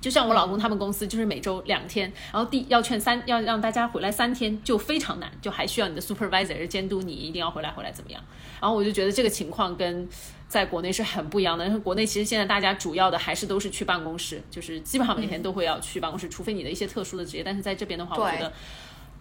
[0.00, 8.20] 就像我老公他们公司就是每周两天，然后第要劝三要让大家回来三天就非常难，就还需要你的 supervisor 监督你一定要回来回来怎么样？
[8.60, 10.08] 然后我就觉得这个情况跟。
[10.48, 17.44] 在国内是很不一样的，因为国内其实现在大家主要的还是都是去办公室，就是基本上每天都会要去办公室，除非你的一些特殊的职业。
[17.44, 18.50] 但是在这边的话，我觉得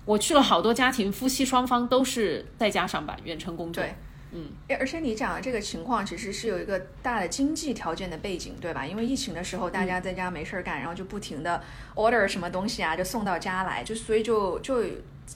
[0.05, 3.83] 我去了好多家庭，夫妻双方都是在家上班，远程工作。
[3.83, 3.93] 对，
[4.31, 8.85] 嗯，而且你讲的这个情况其实是有一个大的经济条件的背景，对吧？
[8.85, 11.61] 因为疫情的时候大家在家没事儿干，然后就不停的
[11.95, 14.81] order 什么东西啊，就送到家来，就所以就就。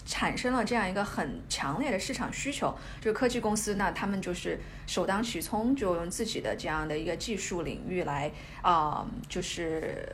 [0.06, 10.08] 产生了这样一个很强烈的市场需求，就是科技公司，那他们就是首当其冲，就用自己的这样的一个技术领域来啊，就是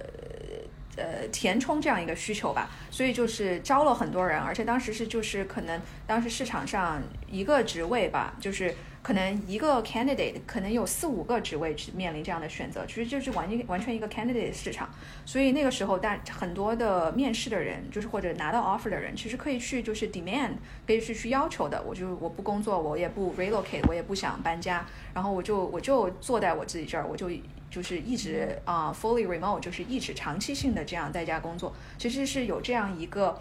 [0.96, 2.70] 呃填充这样一个需求吧。
[2.90, 8.76] 所以就是招了很多人，而且当时是就是可能当时市场上一个职位吧，就是。
[9.08, 14.90] 可能一个 candidate 可能有四五个职位去面临这样的选择，其实就是完全完全一个 candidate 市场。
[15.26, 21.82] 所以那个时候，大很多的面试的人，就是或者拿到 offer 的人，其实可以去就是 demand，可以去去要求的。
[21.88, 27.30] 我就我不工作，我也不 relocate，我也不想搬家，然后我就我就坐在我自己这儿，我就
[27.72, 31.74] 就是一直啊 fully remote，就是一直长期性的这样在家工作。
[31.98, 33.40] 其实是有这样一个。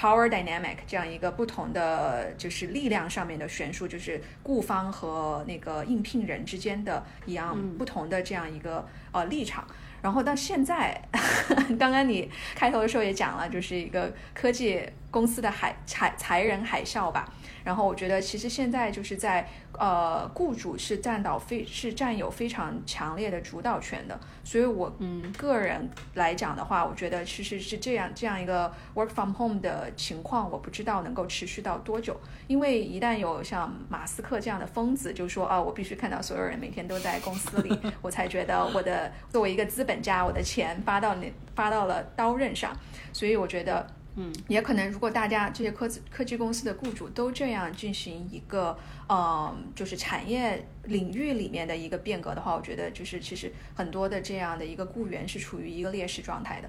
[0.00, 9.62] Power dynamic 这样一个不同的就是力量上面的悬殊，就是雇方和那个应聘人之间的一样不同的这样一个呃立场。
[10.00, 10.98] 然后到现在，
[11.78, 17.32] 刚刚你开头的时候也讲了，就是一个科技公司的海裁裁人海啸吧。
[17.62, 19.48] 然后我觉得其实现在就是在。
[19.78, 42.76] 呃，雇主是占到非是占有非常强烈的主导权的，所以我嗯个人来讲的话，我觉得其实是这样这样一个 work from home 的情况，我不知道能够持续到多久，因为一旦有像马斯克这样的疯子，就说啊，我必须看到所有人每天都在公司里，我才觉得我的作为一个资本家，我的钱发到那发到了刀刃上，
[43.14, 43.86] 所以我觉得。
[44.22, 48.76] 嗯，也可能，如果大家这些科技科技公司的雇主都这样进行一个，
[49.08, 56.68] 呃，就是产业领域里面的一个变革的话，我觉得就是其实很多的这样的一个雇员是处于一个劣势状态的。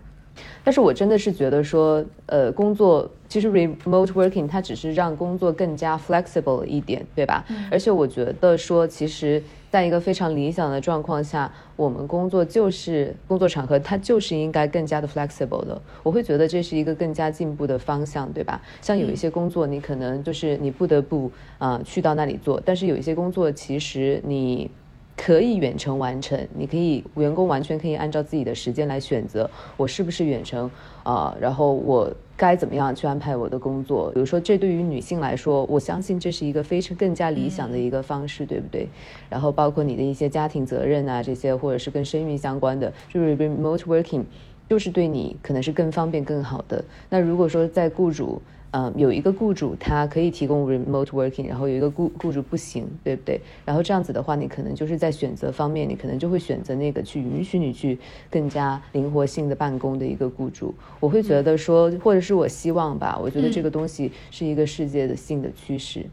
[0.64, 7.46] 但是我真的是觉得说，呃，工作其实 remote working 它只是让工作更加 flexible 一点，对吧？
[7.72, 15.82] 而且我觉得说，其实在一个非常理想的状况下，我们工作就是工作场合，它就是应该更加的 flexible 的。
[16.04, 18.62] 我会觉得这是一个更加进步的方向，对吧？
[18.82, 24.70] 像有一些工作，你可能就是你不得不啊去到那里做，但是有一些工作，其实你。
[25.16, 30.70] 可以远程完成，你可以员工完全可以按照自己的时间来选择，我是不是远程
[31.04, 31.36] 啊？
[31.40, 34.10] 然后我该怎么样去安排我的工作？
[34.12, 38.88] 比如说，这对于女性来说，我相信这是一个非常更加理想的一个方式，对不对？
[39.30, 44.24] 然后包括你的一些家庭责任啊，这些或者是跟生育相关的，就是 remote working，
[44.68, 46.84] 就是对你可能是更方便、更好的。
[47.10, 48.42] 那如果说在雇主。
[48.74, 53.42] 嗯，有一个雇主他可以提供 remote working，然后有一个雇雇主不行，对不对？
[53.66, 60.74] 然后这样子的话，你可能就是在选择方面，你可能就会选择那个去允许你去更加灵活性的办公的一个雇主。
[61.02, 66.06] 我会觉得说，或者是我希望吧，我觉得这个东西是一个世界的性的趋势。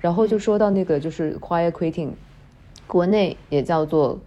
[0.00, 2.12] 然后就说到那个就是 quiet quitting，
[2.86, 4.18] 国内也叫做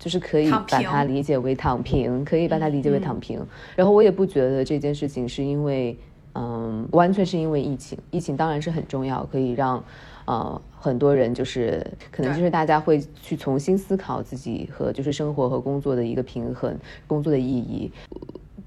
[0.00, 3.40] 就是可以把它理解为躺平，可以把它理解为躺平。
[3.76, 5.96] 然后我也不觉得这件事情是因为。
[6.36, 7.98] 嗯，完全是因为疫情。
[8.10, 9.82] 疫情当然是很重要，可以让
[10.26, 17.90] 呃很多人就是可能就是大家会去重新思考自己和就是生活和工作的一个平衡，工作的意义。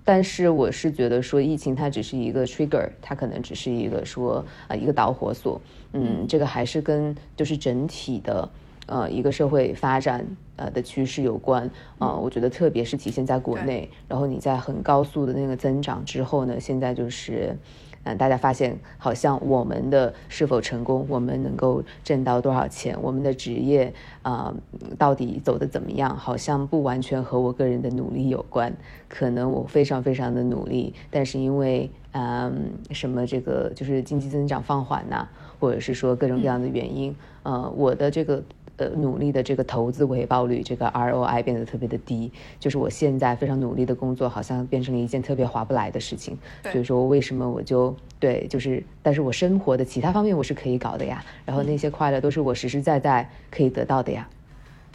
[0.03, 5.61] 但是我是觉得说疫情它只是一个 trigger，它可能只是一个说啊一个导火索。
[5.93, 8.49] 嗯，这个还是跟就是整体的。
[8.89, 10.25] 呃，一个社会发展
[10.55, 17.55] 呃的趋势有关啊，我觉得特别是体现在国内，然后你在很高速的那个增长之后呢，现在就是，
[18.03, 24.51] 嗯，大家发现好像我们的是否成功，我们能够挣到多少钱，我们的职业啊
[24.97, 28.75] 到底走的怎么样，好像不完全和我个人的努力有关，
[29.07, 35.27] 可能我非常非常的努力，但是因为嗯什么这个就是经济增长放缓呐，
[35.59, 38.41] 或者是说各种各样的原因，呃，我的这个。
[38.79, 46.37] 呃，努力的这个投资回报率，这个 ROI 变得特别的低，就是我现在非常努力的工作，好像变成了一件特别划不来的事情。
[46.63, 54.25] 所以说，为什么我就对，就是，但是我生活的其他方面我是可以搞的呀，然后那些快乐都是我实实在在可以得到的呀。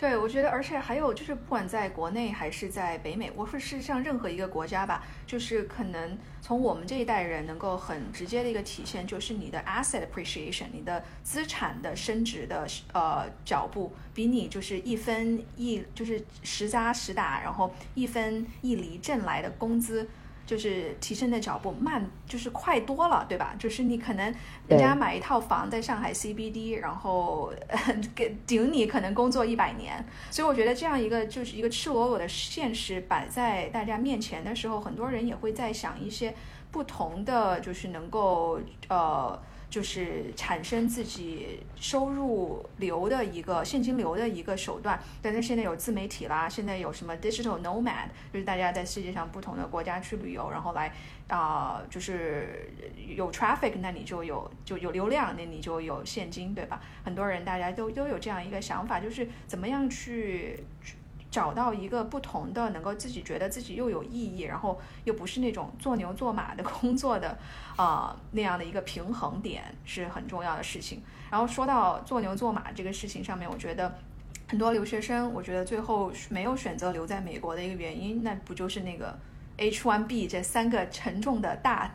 [0.04, 20.06] 对，我觉得，而且还有就是，不管在国内还是在北美，我说是像任何一个国家吧，就是可能从我们这一代人能够很直接的一个体现，就是你的 asset appreciation，你的资产的升值的呃脚步，比你就是一分一就是实扎实打，然后一分一厘挣来的工资。
[20.46, 23.54] 就是提升的脚步慢，就是快多了，对吧？
[23.58, 24.34] 就是你可能
[24.68, 27.52] 人家买一套房在上海 CBD，然后
[28.14, 36.34] 给顶你可能工作一百年，所以我觉得这样一个就是一个赤裸裸的现实摆在大家面前的时候，很多人也会在想一些
[36.70, 39.40] 不同的，就是能够呃。
[39.74, 50.92] 就是产生自己收入流的一个现金流的一个手段，但是现在有自媒体啦，现在有什么 digital nomad，就是大家在世界上不同的国家去旅游，然后来
[51.26, 52.70] 啊，就是
[53.16, 56.80] 有 traffic，那你就有就有流量，那你就有现金，对吧？
[57.02, 60.62] 很多人大家都都有这样一个想法，就是怎么样去。
[61.34, 67.36] 找到一个不同的，能够自己觉得自己又有意义，然后又不是那种做牛做马的 工作的，
[67.74, 71.02] 啊那样的一个平衡点是很重要的事情。
[71.32, 73.98] 然后说到做牛做马这个事情上面，我觉得
[74.46, 79.18] 很多留学生，我觉得最后没有选择留在美国的一个原因，那不就是那个
[79.58, 81.90] H1B 这三个沉重的大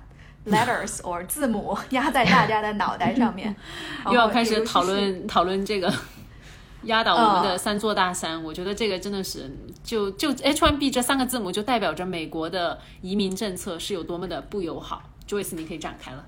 [0.48, 3.56] letters or 字母压在大家的脑袋上面，
[4.08, 5.94] 又要开始讨论讨论这个。
[6.84, 9.50] 压倒我们的三座大山，我觉得这个真的是，
[9.84, 15.04] 就就 H1B 这三个字母就代表着美国的移民政策是有多么的不友好。
[15.28, 16.26] Joyce，你可以展开了。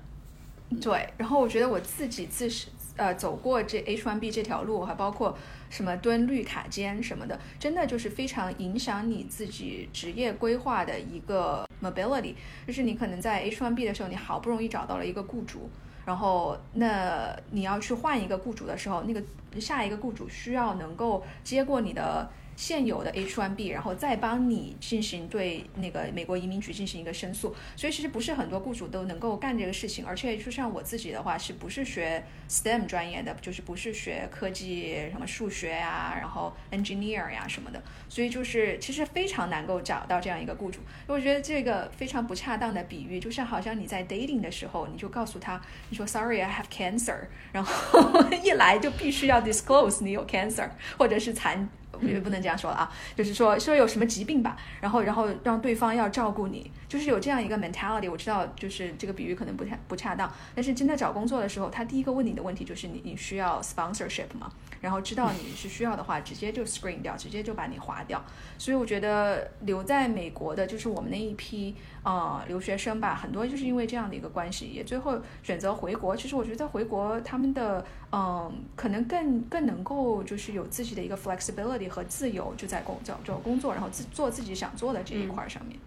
[0.80, 5.36] 对，然后我觉得我自己自是呃走过这 H1B 这条路，还包括
[5.70, 12.34] 什么蹲绿卡间什么的，真的就是非常影响你自己职业规划的一个 mobility。
[12.66, 15.70] 就是你可能在 H1B 的时候，你好不容易找到了一个雇主。
[16.04, 19.22] 然后，那你要去换一个雇主的时候，那个
[19.60, 22.28] 下一个雇主需要能够接过你的。
[22.56, 40.80] 现有的 H1B，然后再帮你进行对那个美国移民局进行一个申诉，所以其实不是很多雇主都能够干这个事情，而且就像我自己的话，是不是学 STEM 专业的，就是不是学科技什么数学呀，然后 engineer 呀什么的，所以就是其实非常难够找到这样一个雇主。
[41.06, 45.60] 我觉得这个非常不恰当的比喻，就像好像你在 dating 的时候，你就告诉他，
[45.90, 51.68] 你说 Sorry I have cancer，然后 一来就必须要 disclose 你有 cancer 或者是残。
[52.00, 58.10] 也不能这样说了啊，就是说说有什么疾病吧，然后然后让对方要照顾你，就是有这样一个 mentality。
[58.10, 64.50] 我知道就是这个比喻可能不太不恰当，但是真的找工作的时候，他第一个问你的问题就是你你需要 sponsorship 吗？
[64.82, 68.22] 然后知道你是需要的话，直接就 screen 掉，直接就把你划掉。
[68.58, 76.16] 所以我觉得留在美国的就是我们那一批呃留学生吧，很多就是因为这样的一个关系，也最后选择回国。
[76.16, 85.78] 其实我觉得回国他们的嗯可能更更能够就是有自己的一个 flexibility 和自由，就在工找找工作，然后自做自己想做的这一块上面。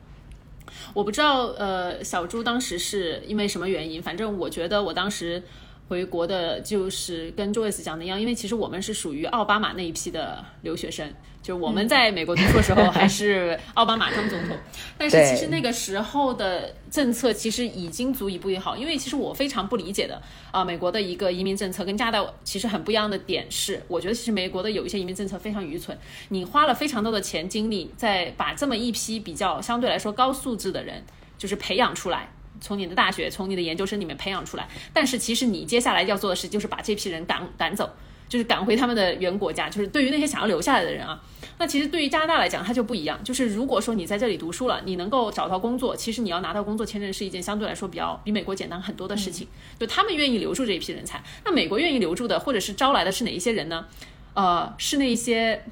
[0.93, 5.43] 我不知道呃小朱当时是因为什么原因，反正我觉得我当时。
[5.88, 11.08] 回国的就是跟 Joyce 讲的一样，因为其实我们是属于奥巴马那一批的留学生，
[11.43, 14.58] 就是我们在美国读书的时候 还是奥巴马当总统，
[14.98, 20.19] 但是其实那个时候的政策其实已经足以不友好，因为其实我非常不理解的
[20.52, 25.95] 啊，美国的一个移民政策跟加拿大其实很不一样的点是，我觉得其实美国的有一些移民政策非常愚蠢，
[26.30, 31.04] 你花了非常多的钱精力在把这么一批比较相对来说高素质的人
[31.38, 32.32] 就是培养出来。
[32.62, 37.89] 从你的大学，从你的研究生里面培养出来，但是其实你接下来要做的事就是把这批人赶赶走，
[38.28, 39.70] 就是赶回他们的原国家。
[39.70, 41.22] 就是对于那些想要留下来的人啊，
[41.58, 43.24] 那其实对于加拿大来讲，它就不一样。
[43.24, 49.48] 就是如果说你在这里读书了，你能够找到工作，其实你要拿到工作签证是一件相对来说比较比美国简单很多的事情。
[49.80, 53.86] 就他们愿意留住这一批人才，那美国愿意留住的或者是招来的是哪一些人呢？
[54.34, 55.63] 呃，是那些，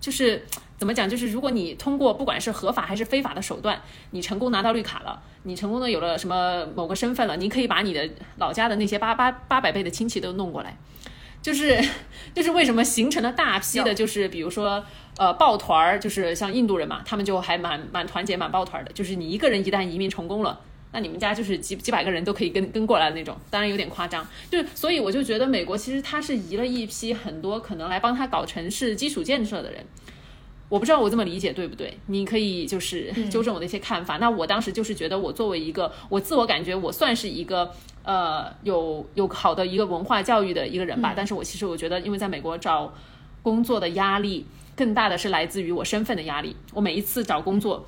[0.00, 0.44] 就是。
[0.78, 1.08] 怎么讲？
[1.08, 10.76] 就是如果你通过不管是合法还是非法的手段，你成功拿到绿卡了，你成功的有了什么某个身份了，你可以把你的老家的那些八八八百倍的亲戚都弄过来，
[11.42, 11.84] 就是
[12.32, 14.84] 就是为什么形成了大批的，就是比如说
[15.16, 20.60] 呃抱团儿，就是像印度人嘛，他们就还蛮蛮团结蛮抱团的，就是你一个人一旦移民成功了，
[20.92, 29.84] 那你们家就是几几百个人都可以跟跟过来的那种，当然有点夸张，就是所以我就觉得美国其实他是移了一批很多可能来帮他搞城市基础建设的人。
[30.68, 31.98] 我不知道我这么理解对不对？
[32.06, 34.18] 你可以就是纠正我的一些看法。
[34.18, 41.14] 那我当时就是觉得，我作为一个我自我感觉我算是一个呃有有好的一个文化教育的一个人吧。
[41.16, 42.92] 但是我其实我觉得，因为在美国找
[43.42, 46.54] 工作的压力更大的是来自于我身份的压力。
[46.74, 47.86] 我每一次找工作，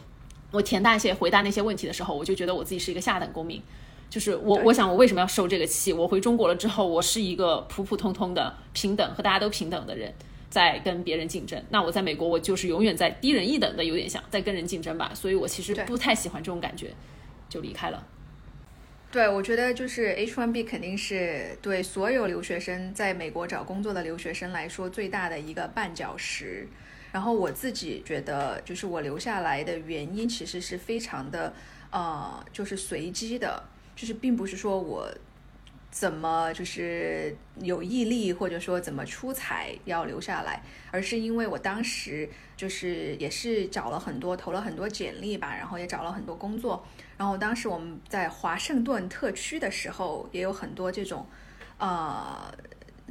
[0.51, 3.61] 我填大些回答那些问题的时候，我就觉得我自己是一个下等公民。
[4.09, 5.93] 就是我我想我为什么要受这个气？
[5.93, 10.13] 我回中国了之后，我是一个普普通通的平等和大家都平等的人。
[10.51, 16.93] 在跟别人竞争，那我在美国，我就是永远在低人一等的，有点像在跟人竞争吧，所以我其实不太喜欢这种感觉，
[17.49, 18.05] 就离开了。
[19.13, 26.67] 对，我觉得就是 H1B 肯定是对所有留学生在美国找工作的留学生来说最大的一个绊脚石。
[27.13, 31.53] 然后我自己觉得，就是我留下来的原因其实是非常的，
[31.91, 33.63] 呃，就是随机的，
[33.95, 35.09] 就是并不是说我。
[35.91, 46.87] 怎么就是有毅力，或者说怎么出彩要留下来，而是因为我当时就是也是找了很多，投了很多简历吧，然后也找了很多工作。
[47.17, 51.27] 然后当时我们在华盛顿特区的时候，也有很多这种
[51.79, 52.53] 呃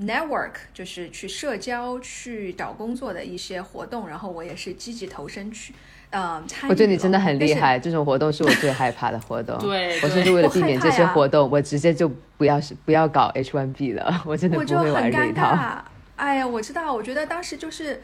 [0.01, 4.07] network，就是去社交、去找工作的一些活动。
[4.07, 5.73] 然后我也是积极投身去。
[6.12, 7.77] 嗯，我觉得你真的很厉害。
[7.77, 9.55] 这种活动是我最害怕的活动。
[9.62, 14.23] 对，我甚至为了避免这些活动，我直接就不要是不要搞 H1B 了。
[14.25, 15.55] 我真的不会玩这一套。
[16.17, 18.01] 哎呀，我知道，我觉得当时就是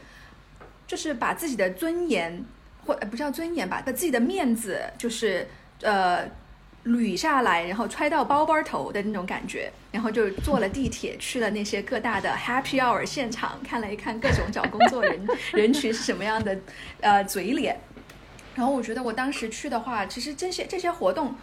[0.86, 2.44] 就是把自己的尊严
[2.86, 5.46] 或不叫尊严吧，把自己的面子就是
[5.82, 6.24] 呃
[6.86, 16.56] 捋下来，然后揣到包包头的那种感觉，然后就坐了地铁去了那些各大的 Happy Hour 现场，看了一看各种找工作人人群是什么样的
[17.00, 17.76] 呃嘴脸。
[18.54, 21.34] 然后我觉得我当时去的话，其实这些这些活动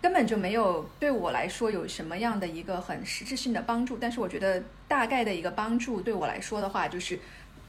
[0.00, 3.98] 根本就没有对我来说有什么样的一个很实质性的帮助。
[4.00, 7.18] 但是我觉得大概的一个帮助对我来说的话，就是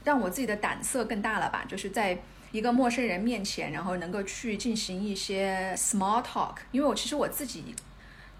[0.04, 1.64] 让我自己的胆色更大了吧。
[1.68, 2.16] 就是在
[2.52, 6.56] 一个陌生人面前，然后能够去进行一些 small talk。
[6.72, 7.74] 因为我其实我自己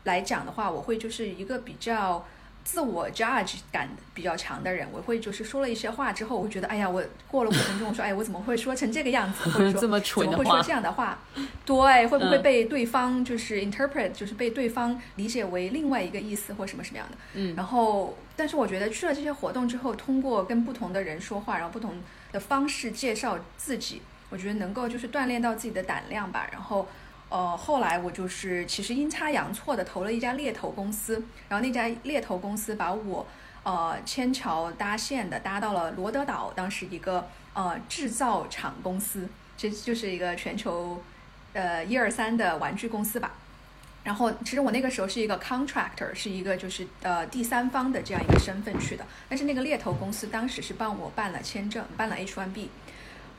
[0.04, 2.24] 来讲的话，我会就是一个比较。
[2.64, 9.48] 自我 judge 感比较强的人，我会就是说了一些话之后，我会觉得，哎呀，我过了五分钟，我说，哎，我怎么会说成这个样子？
[9.48, 11.18] 或者说 怎么会说这样的话？
[11.64, 17.16] 对，会不会被对方就是 interpret，就是被对方理解为另外一个意思或什么什么样的？
[17.32, 17.56] 嗯。
[17.56, 21.94] 然后，但是我觉得去了这些活动之后，通过跟不同的人说话，然后不同
[22.32, 26.48] 的方式介绍自己，我觉得能够就是锻炼到自己的胆量吧。
[26.52, 26.86] 然后。
[27.30, 33.26] 呃，后来我就是其实阴差阳错的投了一家猎头公司，然后那家猎头公司把我
[33.64, 41.02] 呃牵桥搭线的搭到了罗德岛，当时一个呃制造厂公司，其实就是一个全球
[41.52, 43.34] 呃一二三的玩具公司吧。
[44.08, 52.68] 然后其实我那个时候是一个 contractor，是一个就是呃第三方的这样一个身份去的，但是那个猎头公司当时是帮我办了签证，办了 H1B。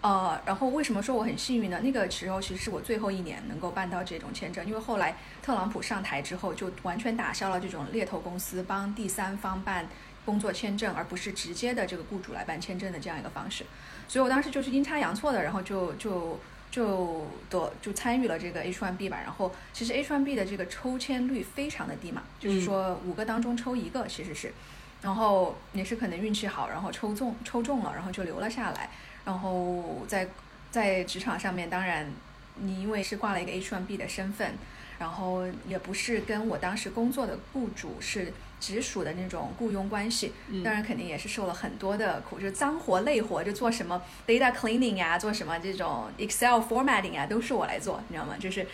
[0.02, 1.80] 呃，然后为什么说我很幸运呢？
[1.82, 9.88] 那个时候其实是我最后一年能够办到这种签证，因为后来特朗普上台之后，就完全打消了这种猎头公司帮第三方办
[10.24, 13.66] 工作签证，而不是直接的这个雇主来办签证的这样一个方式。
[14.08, 16.40] 所以我当时就是阴差阳错的，然后就就
[16.72, 19.20] 就的就参与了这个 H1B 吧。
[19.24, 24.54] 然后其实 H1B 的这个抽签率非常的低嘛，就是说五个当中抽一个其实是，
[25.02, 28.90] 然后也是可能运气好，然后抽中抽中了，然后就留了下来。
[29.26, 30.28] 然后在
[30.72, 32.12] 在职场上面，当然
[32.56, 34.54] 你因为是挂了一个 H1B 的身份，
[34.98, 40.34] 然后也不是跟我当时工作的雇主是直属的那种雇佣关系，
[40.64, 48.36] 当然肯定也是受了很多的苦，就脏活累活，就做什么 data cleaning 呀，做什么这种 Excel formatting 啊，都是我来做，你知道吗？
[48.40, 48.66] 就是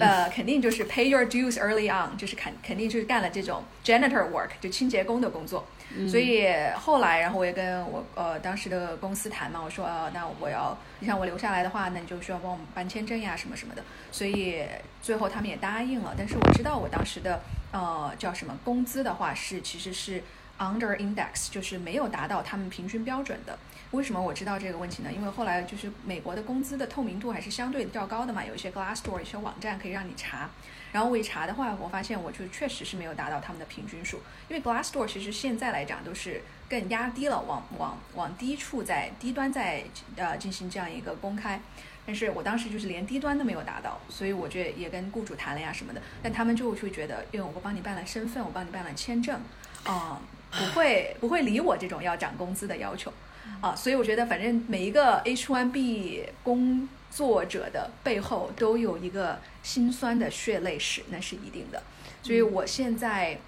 [0.00, 5.66] 呃，肯定就是 pay your dues early on，就是肯肯定就是干了这种 janitor work，就清洁工的工作。
[6.06, 13.82] 所以后来，然后我也跟我呃当时的公司谈嘛，我说呃，那我要你想我留下来的话，那你就需要帮我们办签证呀，什么什么的。
[14.12, 14.64] 所以
[15.00, 16.14] 最后他们也答应了。
[16.16, 17.40] 但是我知道我当时的
[17.72, 20.22] 呃叫什么工资的话是其实是
[20.58, 23.58] under index，就是没有达到他们平均标准的。
[23.92, 25.10] 为什么我知道这个问题呢？
[25.10, 30.50] 因为后来就是美国的工资的透明度还是相对较高的嘛，有一些 Glassdoor 一些网站可以让你查。
[30.90, 34.20] 然后我一查的话，我发现我就确实是没有达到他们的平均数。
[34.48, 39.84] 因为 Glassdoor 其实现在来讲都是更压低了，往往往低处在低端在
[40.16, 41.60] 呃进行这样一个公开。
[42.08, 46.00] 但是我当时就是连低端都没有达到，所以我觉得也跟雇主谈了呀什么的。
[46.22, 49.38] 但他们就会觉得，因为我帮你办了身份，我帮你办了签证，
[49.84, 50.18] 啊，
[50.50, 53.12] 不会不会理我这种要涨工资的要求，
[53.60, 59.38] 啊，所以我觉得反正每一个 H1B 工作者的背后都有一个。
[59.60, 61.82] 心酸的血泪史，那是一定的。
[62.22, 63.38] 所以我现在，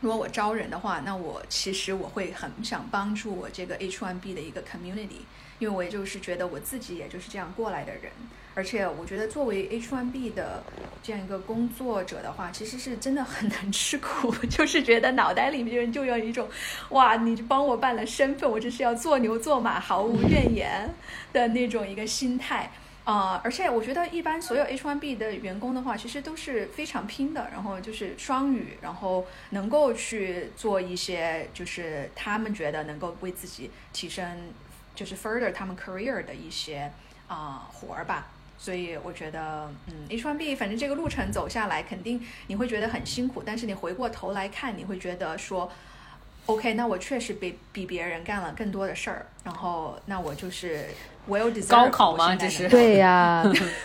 [0.00, 5.22] 如果我招人的话，那我其实我会很想帮助我这个 H1B 的一个 community，
[5.58, 8.12] 因为我就是觉得我自己也就是这样过来的人。
[8.56, 10.62] 而且我觉得作为 H1B 的
[11.02, 16.48] 这样一个工作者的话，其实是真的很难吃苦， 就是觉得脑袋里面就有一种，
[16.90, 20.88] 哇，你帮我办了身份，我这是要做牛做马，毫无怨言
[21.32, 22.70] 的那种一个心态。
[23.02, 34.24] 啊，而且我觉得一般所有 H1B 的员工的话，其实都是非常拼的，然后就是双语，然后能够去做一些就是他们觉得能够为自己提升，
[34.94, 36.90] 就是 further 他们 career 的一些
[37.26, 38.26] 啊活儿吧。
[38.56, 45.70] 所以我觉得，嗯，H1B 反正这个路程走下来，肯定你会觉得很辛苦，但是你回过头来看，你会觉得说。
[46.46, 50.84] OK，那我确实比比别人干了更多的事儿，然后那我就是
[51.26, 51.70] well deserved。
[51.70, 52.36] 高考吗？
[52.36, 53.42] 这是对呀，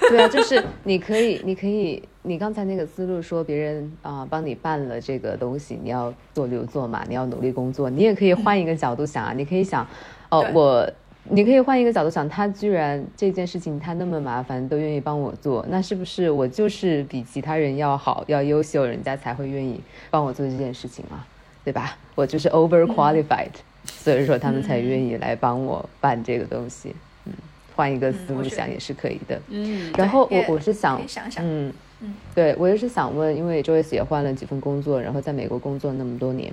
[0.09, 9.87] 对呀， 就是你可以，你可以，你刚才那个思路说别人啊帮你办了这个东西，你要做牛做马，你要努力工作，你也可以换一个角度想啊，你可以想，
[10.29, 10.89] 哦，我，
[11.23, 21.25] 你可以换一个角度想，他居然这件事情他那么麻烦都愿意帮我做，那是不是我就是比其他人要好要优秀，人家才会愿意帮我做这件事情啊？
[21.63, 21.97] 对吧？
[22.15, 23.51] 我就是 over qualified，
[23.85, 26.95] 所以说他们才愿意来帮我办这个东西。
[27.25, 27.33] 嗯，
[27.75, 29.39] 换一个思路想也是可以的。
[29.49, 36.51] 嗯，然后我我是想，想想，嗯，嗯，对我也是想问，因为 Joyce 也换了几份工作，然后在美国工作那么多年，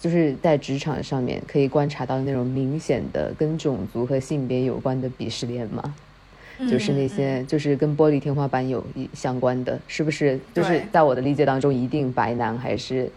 [0.00, 5.94] 就是在职场上面可以观察到那种明显的跟种族和性别有关的鄙视链吗？
[6.68, 8.84] 就是那些就是跟玻璃天花板有
[9.14, 10.38] 相关的，是不是？
[10.54, 13.10] 就是在我的理解当中，一定白男还是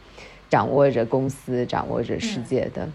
[0.49, 2.87] 掌握着公司、掌握着世界的。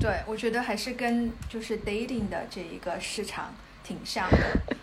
[0.00, 3.54] 对，我觉得还是跟就是 dating 的这一个市场。
[3.88, 4.36] 挺像的，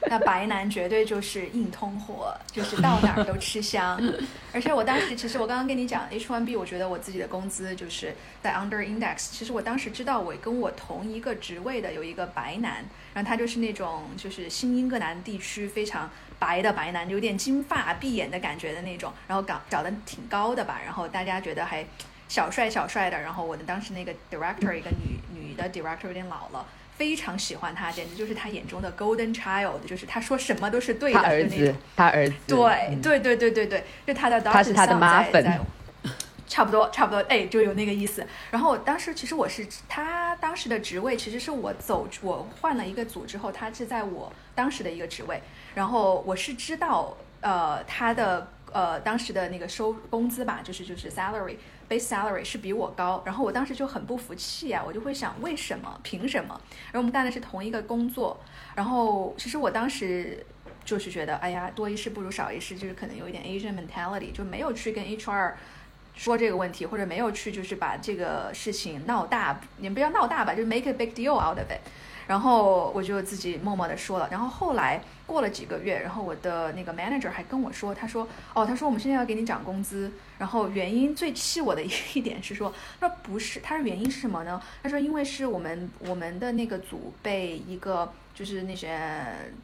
[0.09, 4.01] 那白男绝对就是硬通货，就是到哪儿都吃香。
[4.51, 9.27] 而且我当时其实我刚刚跟你讲 H1B，我觉得我自己的工资就是在 under index。
[9.31, 12.83] 其实我当时知道我跟我同一个职位的有一个白男，
[13.13, 21.85] 然后他就是那种就是新英格兰地区非常白的白男，有点金发碧眼的感觉的那种，然后长长得挺高的吧，然后大家觉得还
[22.27, 23.21] 小帅小帅的。
[23.21, 26.65] 然后我的当时那个 director 一个女女的 director 有点老了。
[26.97, 31.19] 非常喜欢他，简直就是他眼中的 golden child，就是他说什么都是对的。
[31.19, 32.35] 他儿子，他儿子。
[32.47, 34.41] 对对对对对对，就他的。
[34.41, 35.59] 他是他的妈粉。
[36.47, 38.25] 差不多，差不多，哎，就有那个意思。
[38.51, 45.41] 然后当时其实我是他当时的职位，其实是我走我换了一个组之后，他是在我当时的一个职位。
[45.73, 51.57] 然后我是知道，呃，他的呃当时的那个收工资吧，就是就是 salary。
[51.89, 56.59] Base salary 是比我高，然后我当时就很不服气啊，我就会想为什么，凭什么？
[56.91, 58.37] 然后我们干的是同一个工作，
[58.75, 60.45] 然后其实我当时
[60.83, 65.53] 就是觉得，哎呀，多一事不如少一事，就是可能有一点 Asian mentality，就没有去跟 HR
[66.15, 71.81] 说这个问题，或者没有去就是把这个事情闹大，也不要闹大吧，就是 make a big deal out of it。
[72.27, 81.87] 然后我就自己默默的说了，然后后来过了几个月，然后我的那个 manager 还跟我说，他说，哦，他说我们现在要给你涨工资，然后原因最气我的一
[82.21, 84.59] 点是说，他说不是，他说原因是什么呢？
[84.81, 88.99] 他说因为是我们我们的那个组被一个就是那些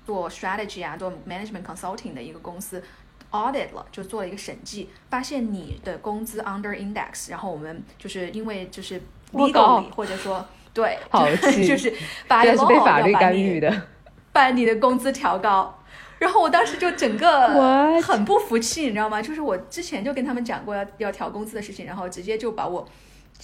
[0.05, 2.83] 做 strategy 啊，做 management consulting 的一个公司
[3.31, 9.01] audit 了，就做了一个审计，发现你的工资 under index，然后我们就是因为就是
[9.33, 10.45] legally 或者说。
[10.73, 10.97] 对，
[11.67, 11.93] 就是
[12.27, 13.81] 把是被法律干预的，
[14.31, 15.77] 把你的工资调高。
[16.17, 19.21] 然后我当时就整个很不服气，你知道吗？
[19.21, 22.87] 就是我之前就跟他们讲过要要调工资的事情，然后直接就把我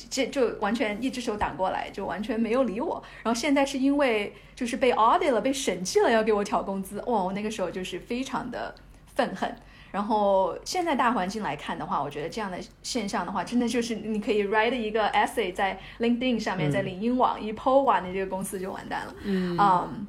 [0.10, 3.02] 这就完全一只手挡过来，就完全没有理我。
[3.24, 7.00] 然后现在是因为就是被 audit 了，被审计了，要给我调工资。
[7.08, 8.76] 哇，我那个时候就是非常的
[9.16, 9.56] 愤恨。
[9.92, 19.16] 然后现在大环境来看的话，我觉得这样的现象的话，真的就是你可以 write 一个 essay 在 LinkedIn 上面，在领英网一 po 完，你这个公司就完蛋了。
[19.24, 20.08] 嗯，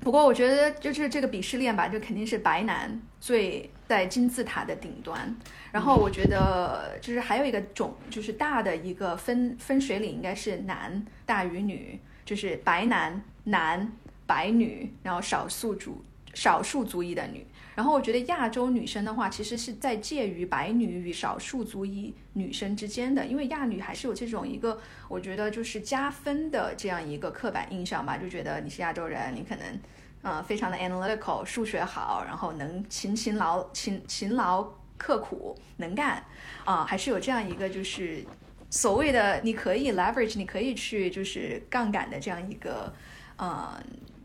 [0.00, 5.34] 不过我觉得就是这个鄙视链吧，就肯定是白男最在金字塔的顶端。
[5.72, 13.90] 然后我觉得就是还有一个种，就是大的一个分分水岭应该是男大于女，就是白男男
[14.26, 16.00] 白女，然后少数族
[16.34, 17.46] 少数族裔的女。
[17.74, 24.78] 然后我觉得亚洲女生的话，其实是在介于白女与少数族裔女生之间的，因为亚女还是有这种一个，
[25.08, 29.80] 我觉得就是加分的这样一个刻板印象吧，就觉得你是亚洲人，你可能，
[30.22, 34.62] 呃，非常的 analytical，数学好，然后能勤勤劳勤勤劳
[34.96, 36.22] 刻苦能干，
[36.64, 38.24] 啊，还是有这样一个就是
[38.70, 42.94] 所谓的你可以 leverage，你可以去就是杠杆的这样一个，
[43.36, 43.82] 呃，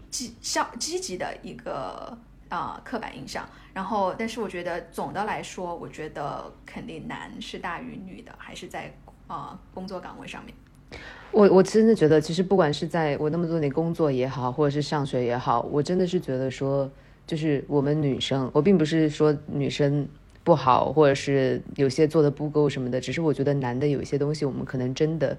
[0.09, 2.17] 积消积极的一个。
[2.49, 3.47] 啊，刻板印象。
[3.75, 8.91] 然后，但是我觉得总的来说，我觉得肯定男是大于女的，还是在
[9.27, 10.55] 啊工作岗位上面。
[11.31, 16.89] 我我真的觉得，其实不管是在我那么多年工作也好，或者是上学也好，我真的是觉得说，
[17.27, 20.07] 就是我们女生，我并不是说女生
[20.43, 25.37] 不好，或者是有些做的不够什么的，只是我觉得男的有一些东西，我们可能真的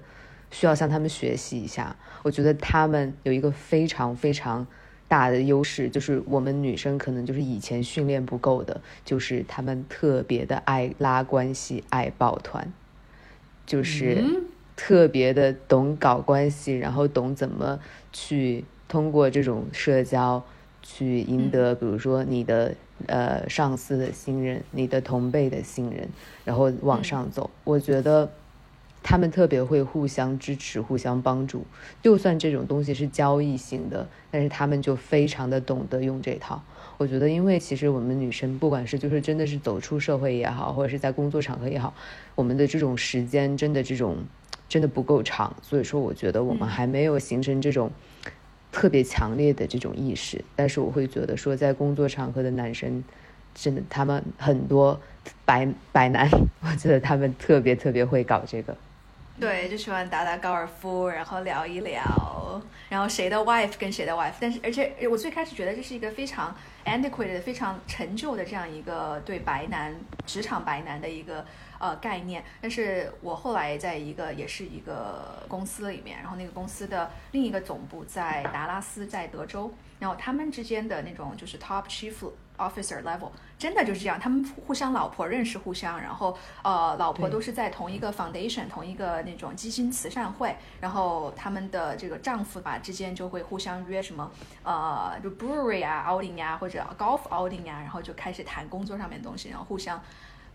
[0.51, 1.95] 需要向他们学习一下。
[2.21, 4.67] 我觉得他们有一个非常非常。
[5.07, 12.71] 大的优势就是我们女生可能就是以前训练不够的，就是他们特别的爱拉关系、爱抱团，
[13.65, 14.23] 就是
[14.77, 17.77] 特别的懂搞关系，然后懂怎么
[18.13, 20.41] 去通过这种社交
[20.81, 22.73] 去赢得，比如说你的
[23.07, 26.07] 呃上司的信任、你的同辈的信任，
[26.45, 27.49] 然后往上走。
[27.65, 28.31] 我觉得。
[29.03, 31.65] 他们特别会互相支持、互相帮助，
[32.01, 36.63] 就算这种东西是交易型的，但是他们就非常的懂得用这套。
[36.97, 41.95] 我觉得，因为其实我们女生，不管是就是真的是走出社会也好，或者是在工作场合也好，
[42.35, 44.17] 我们的这种时间真的这种
[44.69, 47.91] 真的不够长，所以说我觉得我们还没有形成这种
[48.71, 50.45] 特别强烈的这种意识。
[50.55, 53.03] 但是我会觉得说，在工作场合的男生，
[53.55, 55.01] 真的他们很多
[55.43, 56.29] 白白男，
[56.61, 58.77] 我觉得他们特别特别会搞这个。
[59.41, 64.35] 对，就喜欢打打高尔夫，然后聊一聊，然后谁的 wife 跟谁的 wife。
[64.39, 69.95] 但是，而且我最开始觉得这是一个非常 antiquated、非常陈旧的这样一个对白男
[70.27, 71.43] 职场白男的一个
[71.79, 72.43] 呃概念。
[72.61, 82.13] 但是我后来在一个也是一个公司里面，然后那个公司的另一个总部在达拉斯，在德州，然后他们之间的那种就是 top chief。
[82.61, 94.31] Officer level 真的就是这样，他们互相老婆认识互相，然后呃，老婆都是在同一个 foundation 同一个那种基金慈善会，然后他们的这个丈夫吧之间就会互相约什么
[94.63, 100.01] 呃，就 brewery 啊 outing 呀或者 golf outing 呀，然后就开始谈工作上面的东西，然后互相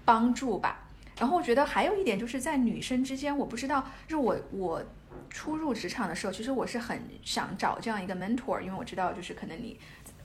[0.04, 0.80] 帮助吧。
[1.18, 4.82] 然后我觉得还有一点就是在女生之间，我不知道，就是我我
[5.30, 9.78] 初入职场的时候，其实我是很想找这样一个 mentor，因为我知道就是可能你。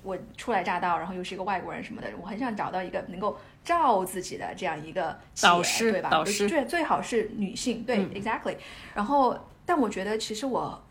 [0.04, 6.10] 我初来乍到，然后又是一个外国人什么的，我很想找到一个能够照自己的这样一个导师，对吧？
[6.10, 8.56] 导师最最好是女性，对，exactly。
[8.96, 10.82] 然后，但我觉得其实我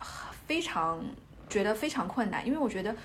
[0.47, 1.03] 非常
[1.49, 2.95] 觉得非常困难，因为我觉得，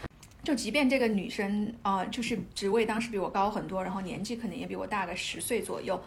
[0.45, 6.01] 就即便这个女生啊，就是职位当时比我高很多，然后年纪可能也比我大个十岁左右，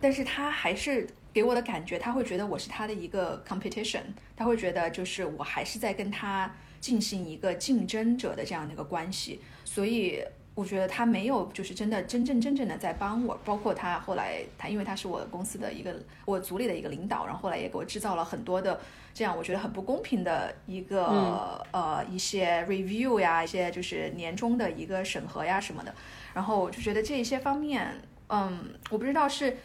[0.00, 4.02] 但是她还是给我的感觉，她会觉得我是她的一个 competition，
[4.36, 6.52] 她会觉得就是我还是在跟她。
[6.80, 10.24] 进行一个竞争者的这样的一个关系，所以
[10.54, 18.80] 我觉得他没有就是真的真正真正的在帮我，包括他后来他因为他是我公司的一个我组里的一个领导，然后后来也给我制造了很多的
[19.12, 25.94] 这样我觉得很不公平的一个呃一些 review 呀，一些就是年终的一个审核呀什么的，
[26.34, 27.94] 然后我就觉得这一些方面，
[28.28, 29.56] 嗯，我不知道是。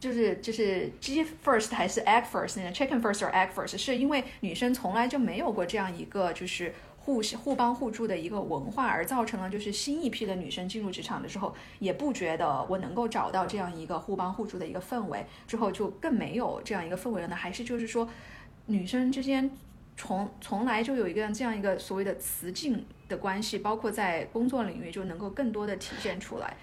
[0.00, 2.60] 就是就是鸡 first 还是 egg first？
[2.60, 3.76] 那个 chicken first or egg first？
[3.76, 17.34] 是因为女生从来就没有过这样一个就是互互帮互助的一个文化，而造成了就是新一批的女生进入职场的时候，也不觉得我能够找到这样一个互帮互助的一个氛围，之后就更没有这样一个氛围了呢？
[17.34, 18.08] 还是就是说，
[18.66, 19.50] 女生之间
[19.96, 26.56] 从从来就有一个这样一个所谓的雌竞的关系，包括在工作领域就能够更多的体现出来。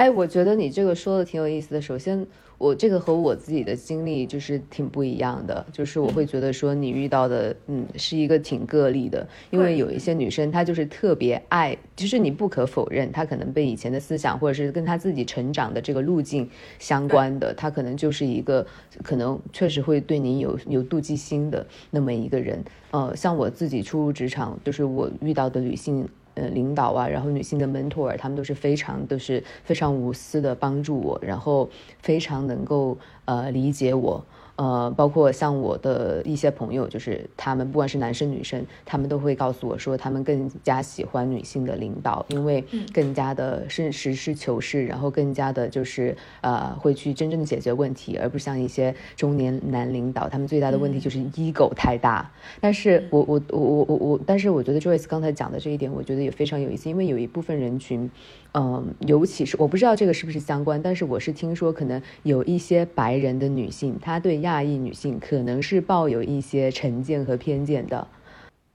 [0.00, 1.82] 哎，我觉得你这个说的挺有意思的。
[1.82, 2.26] 首先。
[2.56, 16.46] 我这个和我自己的经历就是挺不一样的，就是我会觉得说你遇到的，嗯，是一个挺个例的，因为有一些女生她就是特别爱，就是你不可否认，她可能被以前的思想或者是跟她自己成长的这个路径
[16.78, 18.66] 相关的，她可能就是一个
[19.02, 22.62] 可能确实会对你有有妒忌心的那么一个人。
[22.90, 26.06] 呃，像我自己初入职场，就是我遇到的女性。
[26.40, 31.68] 呃，领导啊，然后女性的 mentor，他们都是非常都是非常无私的帮助我，然后
[31.98, 34.24] 非常能够呃理解我。
[34.60, 52.30] 呃，包括像我的一些朋友，就是他们不管是男生女生，他们都会告诉我说，他们更加喜欢女性的领导，因为更加的是实事求是，然后更加的就是呃会去真正的解决问题，而不像一些中年男领导，他们最大的问题就是 ego 太大。
[52.60, 58.10] 但是我我我我我我，但是我觉得 Joyce 刚才讲的这一点，我觉得也非常有意思，因为有一部分人群。
[58.52, 68.08] 嗯，尤其是我不知道这个是不是相关，但是我是听说可能有一些白人的女性，她对亚裔女性可能是抱有一些成见和偏见的，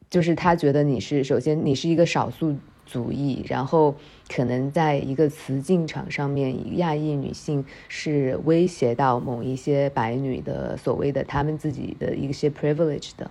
[0.10, 2.56] 就是她觉得你是首先你是一个少数
[2.86, 3.96] 族裔，然后
[4.30, 13.30] 可能在一个雌竞场上面，亚裔女性是威胁到某一些白女的所谓的他们自己的一些 privilege 的。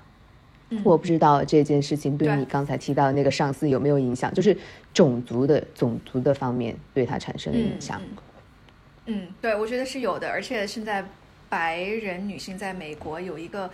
[0.82, 4.56] 我不知道这件事情对你刚才提到的那个上司有没有影响，就是
[4.92, 8.00] 种族的种族的方面对他产生的影响。
[9.06, 11.04] 嗯，对，我觉得是有的，而且现在
[11.48, 13.70] 白人女性在美国有一个。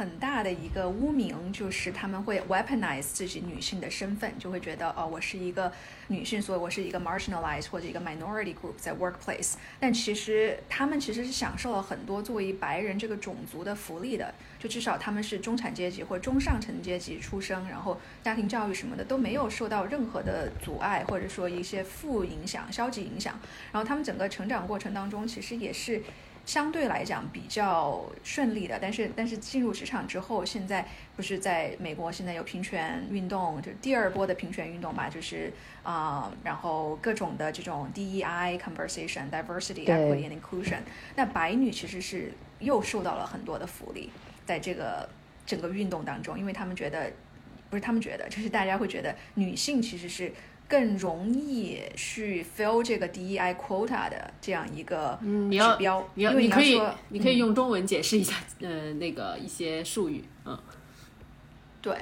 [0.00, 5.70] 很大的一个污名就是他们会 weaponize 自己女性的身份，就会觉得哦，我是一个
[6.08, 9.56] 女性，所以我是一个 marginalized 或者一个 minority group 在 workplace。
[9.78, 23.38] 但其实他们其实是享受了很多作为白人这个种族的福利的，就至少他们是中产阶级或中上层阶级出生，然后家庭教育什么的都没有受到任何的阻碍，或者说一些负影响、消极影响。
[23.70, 26.02] 然后他们整个成长过程当中，其实也是。
[26.46, 40.78] 相对来讲比较顺利的，但是但是进入职场之后，现在不是在美国现在有平权运动，就第二波的平权运动吧，就是啊，然后各种的这种 DEI conversation diversity equity and inclusion，
[41.14, 44.10] 那白女其实是又受到了很多的福利，
[44.44, 45.08] 在这个
[45.46, 47.12] 整个运动当中，因为他们觉得
[47.68, 50.32] 不是他们觉得，就是大家会觉得女性其实是。
[50.70, 60.56] 更容易去 fill 这个 DEI quota 的这样一个指标，你要你可以你可以用中文解释一下，呃，那个一些术语，嗯，
[61.82, 61.92] 对，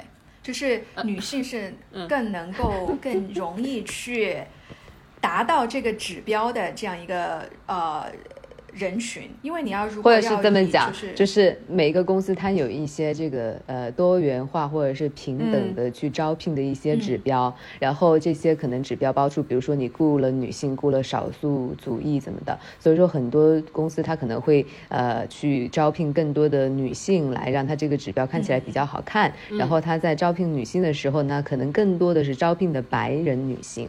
[0.43, 1.75] 就是女性是
[2.07, 4.45] 更能够更容易去
[5.19, 8.13] 达到这个指标的这样一个呃
[8.79, 33.89] 人群，因为你要如或者是这么讲，就是就是每个公司它有一些这个呃多元化或者是平等的去招聘的一些指标，然后这些可能指标包括，比如说你雇了女性，雇了少数族裔怎么的，所以说很多公司它可能会呃去招聘更多的女性来让它这个指标看起来比较好看，然后它在招聘女性的时候呢，可能更多的是招聘的白人女性。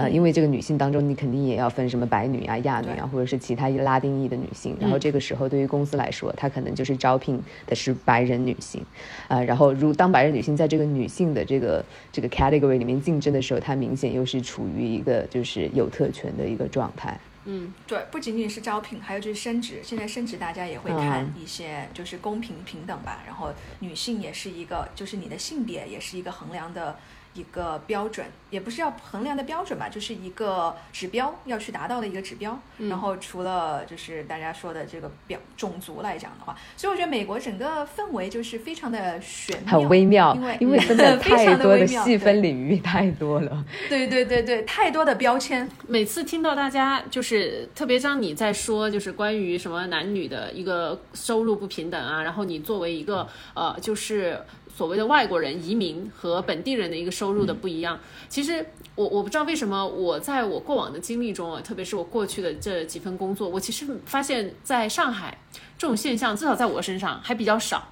[0.00, 4.74] 呃，因为这个女性当中，你肯定也要分什么白女啊、亚女啊，或者是其他拉丁裔的女性。
[4.80, 8.82] 然后这个时候，对于公司来说，它可能就是招聘的是白人女性。
[9.28, 17.20] 啊，然后如当白人女性在这个女性的这个这个 category 里面竞争的时候，她明显又是处于一个就是有特权的一个状态。
[17.44, 19.80] 嗯，对，不仅仅是招聘，还有就是升职。
[19.82, 23.22] 现在升职大家也会看一些就是公平平等吧。
[23.26, 26.96] 然后女性也是一个，就是你的性别也是一个衡量的。
[27.34, 32.58] 一个标准，也不是要衡量的标准吧，就是一个指标要去达到的一个指标。
[32.88, 43.64] 然后除了就是大家说的这个表种族来讲的话，所以我觉得美国整个氛围就是非常的玄妙，很微妙，因为因为真的 太多的细分领域太多了。
[43.88, 45.68] 对对对对，太多的标签。
[45.86, 54.40] 每次听到大家就是特别像你在说就是关于什么男女的一个收入不平等啊，然后你作为一个呃就是。
[54.76, 57.98] 所谓的外国人移民和本地人的一个收入的不一样，
[58.28, 58.64] 其实
[58.94, 65.36] 我我不知道为什么我在我过往的经历中啊，特别是我过去的这几份工作，我其实发现在上海
[65.76, 67.88] 这种现象，至少在我身上还比较少。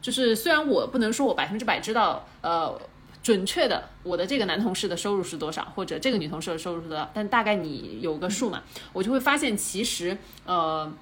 [0.00, 2.80] 就是虽然我不能说我百分之百知道，呃，
[3.22, 8.62] 准确的我的这个男同事的收入是多少，或者这个女同事的收入是多少，但大概你有个数嘛，
[8.92, 10.92] 我就会发现其实呃。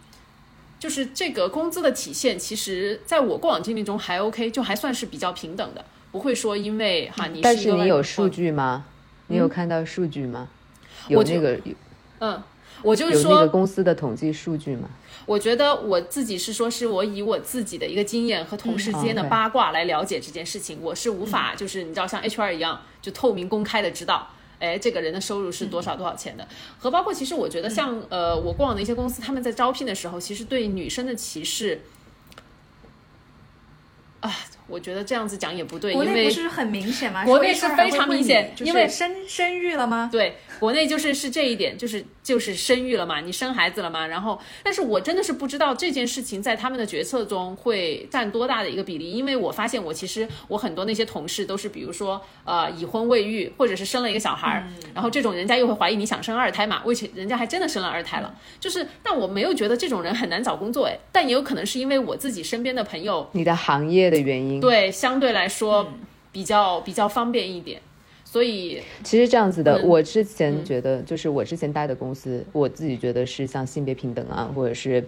[0.78, 7.40] 就是这个工资的体现，其实在我过往经历中还 OK，就还算是比较平等的，不会说因为哈你。
[7.40, 8.84] 但是你有数据吗？
[9.28, 10.48] 你有看到数据吗？
[11.08, 11.58] 有那个，
[12.20, 12.42] 嗯，
[12.82, 14.88] 我就是说有那个公司的统计数据吗？
[15.24, 24.30] 我觉得我自己是说，是我以我自己的一个经验和同事之间的八卦来了解这件事情，我是无法就是你知道像 HR 一样就透明公开的知道。
[24.58, 26.46] 哎，这个人的收入是多少多少钱的？
[26.78, 31.82] 和包括其实我觉得像呃，我过往的一些公司，他们在招聘的时候，其实对女生的歧视，
[34.20, 34.32] 啊。
[34.68, 37.24] 我觉得这样子讲也不对，国内不是很明显吗？
[37.24, 40.08] 国内是非常明显，因为生生育了吗？
[40.10, 44.06] 对，国内就是是这一点，就是就是生育了嘛，你生孩子了嘛。
[44.06, 64.55] 然后，但是我真的是不知道这件事情在他们的决策中会占多大的一个比例，因为我发现我其实我很多那些同事都是，比如说呃已婚未育，或者是生了一个小孩儿，然后这种人家又会怀疑你想生二胎嘛，为且人家还真的生了二胎了，就是但我没有觉得这种人很难找工作哎，但也有可能是因为我自己身边的朋友，你的行业的原因。
[64.60, 65.86] 对，相对来说
[66.32, 67.80] 比较比较方便一点，
[68.24, 75.02] 所以其实这样子的，我之前觉得就是我之前待的公司，我自己觉得是像性别平等啊，或者是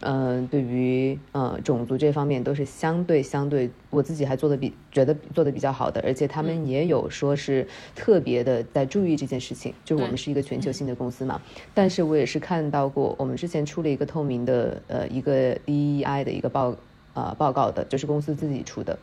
[0.00, 11.40] 嗯，对于呃种族这方面都是相对相对，我自己还做的比觉得做的比较好的，而且他们也有说是特别的在注意这件事情，就是我们是一个全球性的公司嘛，
[11.72, 16.76] 但是我也是看到过，我们之前出了一个透明的呃一个 DEI 的一个报。
[17.14, 18.98] 呃，报告的就是公司自己出的，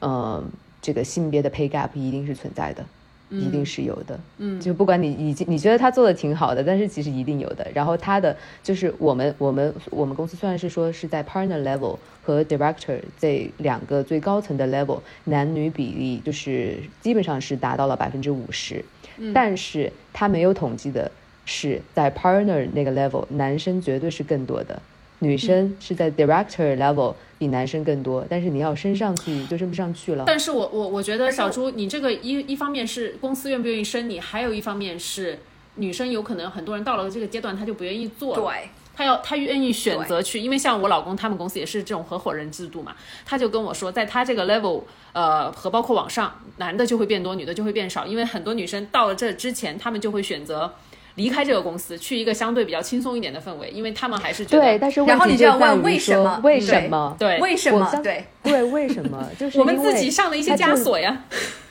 [0.00, 0.44] 嗯，
[0.80, 2.84] 这个性别的 pay gap 一定是存在的，
[3.30, 7.66] 一定是有的，嗯，就不管你已经你觉得他做的挺好的，但是其实一定有的。
[7.74, 18.84] 然后他的就是我们我们我们公司虽然是说是在 partner level 和 director 这两个最高层的 level 男女比例就是基本上是达到了百分之五十，
[19.32, 21.10] 但是他没有统计的
[21.46, 24.82] 是在 partner 那个 level 男生绝对是更多的。
[25.18, 30.24] 女生是在 director level 比男生更多，但是你要升上去就升不上去了。
[30.26, 35.38] 但是我我我觉得小朱，你这个一一方面是公司愿不愿意升你，还有一方面是
[35.74, 38.42] 女生有可能很多人到了这个阶段，她就不愿意做了。
[38.42, 50.72] 对，她要她愿意选择去，因为像我老公他们公司也是这种合伙人制度嘛，他就跟我说，在他这个 level，呃，和包括往上，男的就会变多，女的就会变少，因为很多女生到了这之前，他们就会选择。
[51.16, 54.62] 离开这个公司，去一个相对比较轻松一点的氛围，因为他们还是觉得。
[54.62, 56.40] 对，但是然后你就要问为什么？
[56.44, 57.16] 为什么？
[57.18, 58.00] 对，为什么？
[58.02, 59.28] 对，对，为什么？
[59.38, 61.24] 就是我们自己上了一些枷锁呀，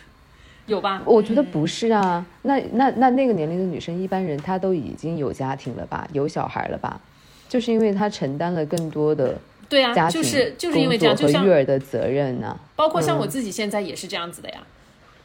[0.65, 1.01] 有吧？
[1.05, 6.99] 我觉得不是啊，那那那那个年龄的女生，一般人她都已经有家庭了吧，有小孩了吧？
[7.47, 9.37] 就是因为她承担了更多的
[9.69, 12.59] 对啊，就是就是因为这样，就像育儿的责任呢。
[12.75, 14.57] 包括像我自己现在也是这样子的呀。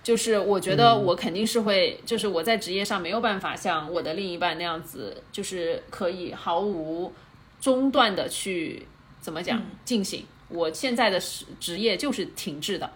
[0.03, 7.13] 就是我觉得我肯定是会，就是我在职业上没有办法像我的另一半那样子，就是可以毫无
[7.61, 8.87] 中断的去
[9.21, 10.25] 怎么讲进行。
[10.49, 11.21] 我现在的
[11.61, 12.91] 职业就是停滞的，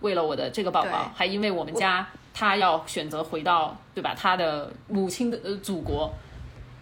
[0.00, 4.14] 为了我的这个宝宝，还因为我们家他要选择回到对吧？
[4.14, 6.12] 他的母亲的呃祖国，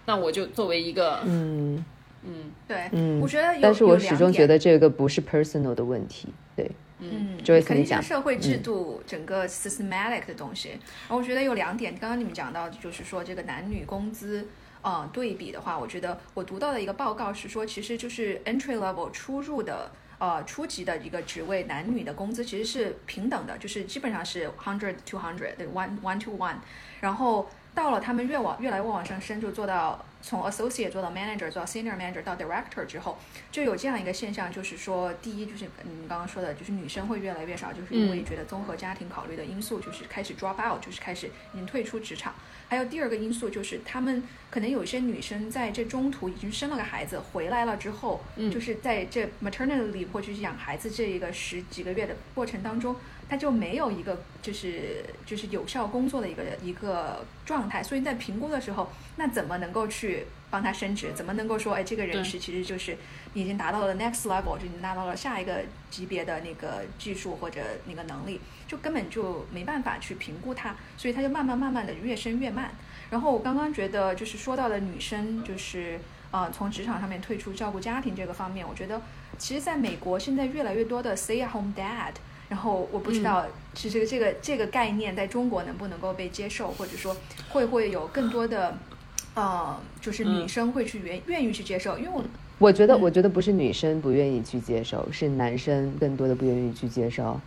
[0.06, 1.84] 那我就作为一个嗯。
[2.22, 10.70] 嗯，对，嗯，我觉得有，但是我始终觉得这个不是 personal 的问题，对，嗯，Joyce，肯定是社会制度整个 systematic 的东西。
[10.70, 14.46] 然后我觉得有两点，刚刚你们讲到，就是说这个男女工资。
[14.82, 26.54] 呃，对比的话，我觉得我读到的一个报告是说，其实就是 entry level 出入的呃初级的一个职位，男女的工资其实是平等的，就是基本上是 hundred to hundred，对 one one to one。
[27.00, 33.16] 然后到了他们越往越来越往上升，就做到从 associate 做到 manager，做到 senior manager 到 director 之后，
[33.52, 42.34] 就有这样一个现象，就是说，第一就是你们刚刚说的，就是女生会越来越少，就是因为觉得综合家庭考虑的因素，就是开始 drop out，就是开始已经退出职场。
[42.68, 52.94] 还有第二个因素就是，他们可能有些女生在这中途已经生了个孩子，回来了之后，嗯就是在这 maternity 或者是养孩子这一个十几个月的过程当中，
[53.30, 61.12] 她就没有一个就是就是有效工作的一个一个状态，所以在评估的时候，那怎么能够去帮他升职？
[61.14, 62.96] 怎么能够说，哎，这个人是其实就是
[63.32, 72.72] 已经达到了 next level，就已经达到了下一个级别的那个技术或者那个能力，就根本就没办法去评估他，所以他就慢慢慢慢的越升越慢。
[73.10, 76.00] 然后我刚刚觉得就是说到的女生就是
[76.32, 79.00] 呃从职场上面退出照顾家庭这个方面，我觉得
[79.38, 82.14] 其实在美国现在越来越多的 stay at home dad。
[82.50, 87.16] 然后我不知道是这个这个这个概念在中国能不能够被接受，或者说
[87.48, 88.76] 会不会有更多的，
[89.34, 92.24] 呃，就是女嗯生会去愿愿意去接受，因为我
[92.58, 97.40] 我觉得，嗯我觉得不是女生不愿意去接受，是男生更多的不愿意去接受。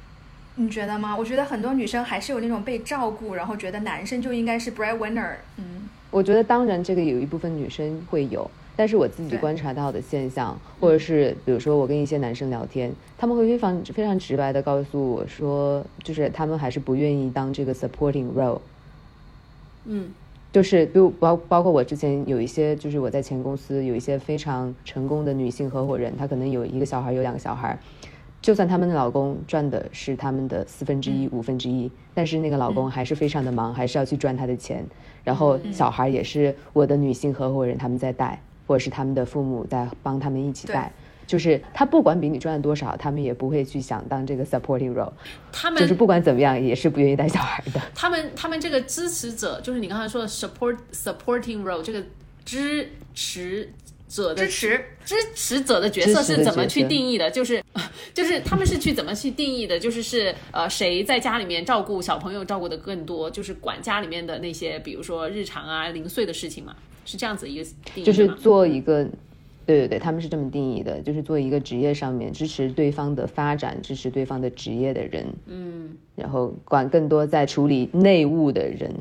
[0.56, 1.18] 你觉得吗？
[1.18, 5.36] 我觉得很多女生还是有那种被照顾，然后觉得男生就应该是 breadwinner。
[5.58, 18.60] 嗯我觉得当然这个有一部分女生会有，但是我自己观察到的现象，或者是比如说我跟一些男生聊天，他们会非常非常直白的告诉我说，就是他们还是不愿意当这个 supporting role。
[19.86, 20.12] 嗯。
[20.52, 27.76] 就是比如包包括我之前有一些，就是我在前公司有一些非常成功的女性合伙人，她可能有一个小孩，有两个小孩，
[28.40, 34.86] 就算他们的老公赚的是他们的四分之一、五分之一，但是那个老公还是非常的忙，还是要去赚他的钱，
[35.24, 40.92] 然后小孩也是我的女性合伙人他们在带，或者是他们的父母在帮他们一起带。
[41.26, 45.12] 就是他不管比你赚多少，他们也不会去想当这个 supporting role，
[45.54, 47.82] 他们就是不管怎么样也是不愿意带小孩的。
[47.96, 52.04] 他们他们这个支持者，就是你刚才说的 support supporting role 这个
[52.44, 53.72] 支持
[54.10, 57.32] 者的支持支持者的角色是怎么去定义的？
[57.32, 57.64] 就是
[58.14, 59.80] 就是他们是去怎么去定义的？
[59.80, 68.28] 就是是呃谁在家里面照顾小朋友照顾的更多，就是管家里面的那些，比如说日常啊零碎的事情嘛，是这样子一个定义就是？
[68.36, 69.04] 做一个，
[69.66, 78.94] 对对对，他们是这么定义的，就是做一个职业上面支持对方的发展，支持对方的职业的人，嗯，然后管更多在处理内务的人，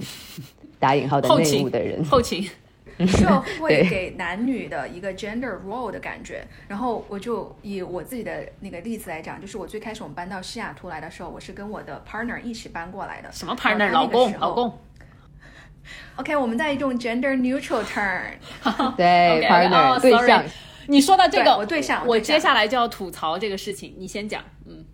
[0.78, 2.04] 打引号的内后勤务的人。
[2.04, 6.46] 后勤，后勤社 会给男女的一个 gender role 的感觉。
[6.68, 13.32] 然后我就以我自己的那个例子来讲，就是我最开始我们搬到西雅图来的时候，我是跟我的 partner 一起搬过来的。
[13.32, 14.72] 什么 partner 老公老公
[16.16, 18.32] OK，我们在用 gender neutral term。
[18.96, 20.44] 对 OK，partner、哦对 sorry 象，
[20.88, 24.84] 你说到这个，对我对象我接下来就要吐槽这个事情，你先讲，嗯。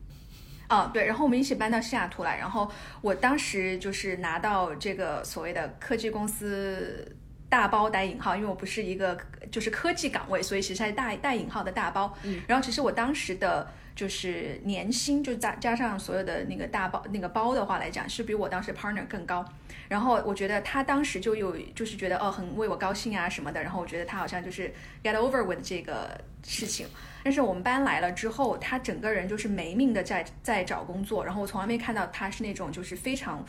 [0.69, 2.71] 啊，对，然后我们一起搬到西雅图来，然后
[3.01, 7.11] 我当时就是拿到这个所谓的科技公司
[7.49, 9.17] 大包带引号，因为我不是一个
[9.51, 12.15] 就是科技岗位，所以其实还带带引号的大包。
[12.23, 13.67] 嗯，然后其实我当时的
[13.97, 19.43] 就是年薪就加加上所有的那个大包那个包的话来讲，是比我当时 partner 更高。
[19.89, 24.73] 然后我觉得他当时就有就是觉得哦很为我高兴啊什么的，然后我觉得他好像就是
[25.03, 26.87] get over with 这个事情。
[27.25, 33.45] 但是我们搬来了之后，他整个人就是没命的在在找工作，然后我从来没看到他是那种就是非常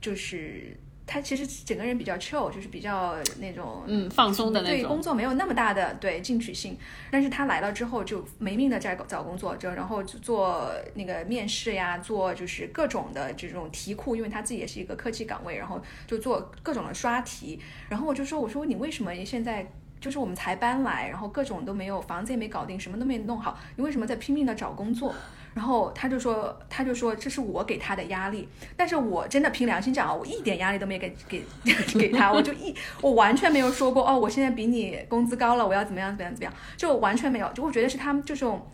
[0.00, 0.76] 就是。
[1.06, 6.76] 他其实整个人比较 chill，就是比较那种嗯放松的那对工作没有那么大的对进取性。
[7.10, 17.60] 但是他来了之后就没命的在找工作，就然后就做那个面试呀，做就是各种的这种题库，因为他自己也是一个科技岗位，然后就做各种的刷题。
[17.88, 19.66] 然后我就说，我说你为什么现在？
[20.00, 25.14] 就是我们才搬来，然后各种都没有，房子也没搞定，什么都没弄好，你为什么在拼命的找工作？
[25.54, 31.44] 然后他就说，他就说这是我给他的压力，但是我真的凭良心讲啊，我一点压力都没给给
[31.96, 38.66] 给他，我就一我完全没有说过哦，我现在比你工资高了，我要怎么样怎么样怎么样，就完全没有，就我觉得是他们这种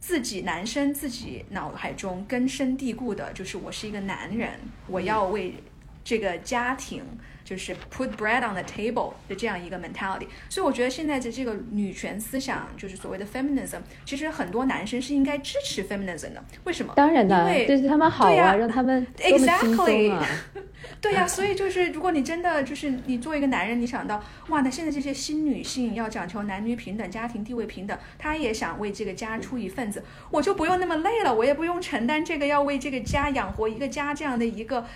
[0.00, 4.52] 自己男生自己脑海中根深蒂固的，就是我是一个男人，
[4.86, 5.54] 我要为
[6.02, 7.02] 这个家庭
[7.46, 10.26] 就是 put bread on the table 的这样一个 mentality。
[10.50, 16.44] 所以我觉得现在的这个女权思想，就是所谓的 feminism，其实很多男生是应该支持 feminism 的。
[16.64, 16.92] 为什么？
[16.96, 20.12] 当然的，这是他们好啊，让他们 exactly。
[21.00, 34.86] 对呀，所以就是如果你真的就是你作为一个男人，你想到哇，那现在这些新女性要讲求男女平等、家庭地位平等，她也想为这个家出一份子，我就不用那么累了，我也不用承担这个要为这个家养活一个家这样的一个。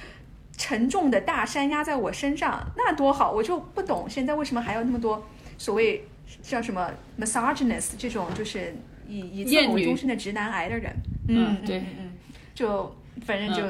[0.60, 3.32] 沉重的大山压在我身上，那多好！
[3.32, 6.04] 我就不懂现在为什么还有那么多所谓
[6.42, 8.76] 叫什么 misogynist 这种就是
[9.08, 10.94] 以以自我为中心的直男癌的人。
[11.28, 12.12] 嗯，对，嗯，
[12.54, 12.94] 就
[13.24, 13.62] 反正就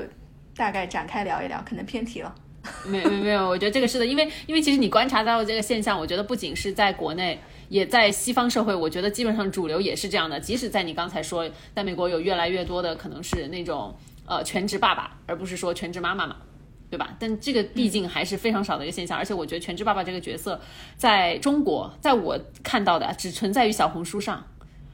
[0.57, 2.35] 大概展开聊一聊，可能偏题了。
[2.85, 7.39] 没没没有，我觉得这个是的，因为因为其实你观察到这个现象，我觉得不仅是在国内，
[7.69, 10.41] 也在西方社会，我觉得基本上主流也是这样的。
[10.41, 16.37] 即使在你刚才说，在美国有越来越多的可能是那种呃全职爸爸，而不是说全职妈妈嘛。
[16.91, 17.17] 对吧？
[17.21, 20.61] 但这个毕竟还是非常少的一个现象，而且我觉得全职爸爸这个角色，
[20.97, 24.45] 在中国，在我看到的只存在于小红书上，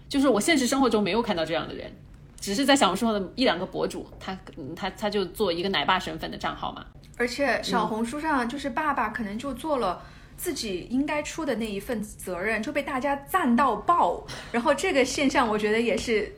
[0.06, 1.90] 就是我现实生活中没有看到这样的人，
[2.38, 4.38] 只是在小红书上的一两个博主，他
[4.76, 6.84] 他他就做一个奶爸身份的账号嘛。
[7.16, 10.02] 而且小红书上就是爸爸可能就做了
[10.36, 14.22] 自己应该出的那一份责任，就被大家赞到爆，
[14.52, 16.30] 然后这个现象我觉得也是。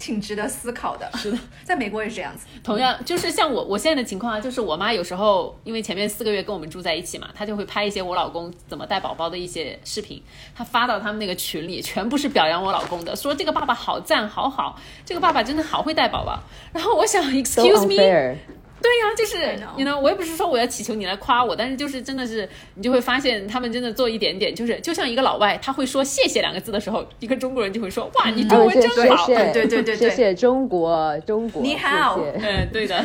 [0.00, 2.46] 挺值得思考的，是的， 在美国也是这样子。
[2.64, 10.20] 同样，就是像我我现在的情况啊，就是我妈有时候因为前面四个月跟我们住在一起嘛，她就会拍一些我老公怎么带宝宝的一些视频，
[10.56, 16.40] 她发到他们那个群里，全部是表扬我老公的，说这个爸爸好赞，好好，这个爸爸真的好会带宝宝。
[16.72, 18.38] 然后我想，excuse me。
[18.82, 33.04] 对呀，就是你呢，我也不是说我要祈求你来夸我，但是就是真的是，你就会发现他们真的做一点点，就是就像一个老外，他会说谢谢两个字的时候，一个中国人就会说哇，你中文真好，对对对对，谢谢中国中国，你好，嗯，对的，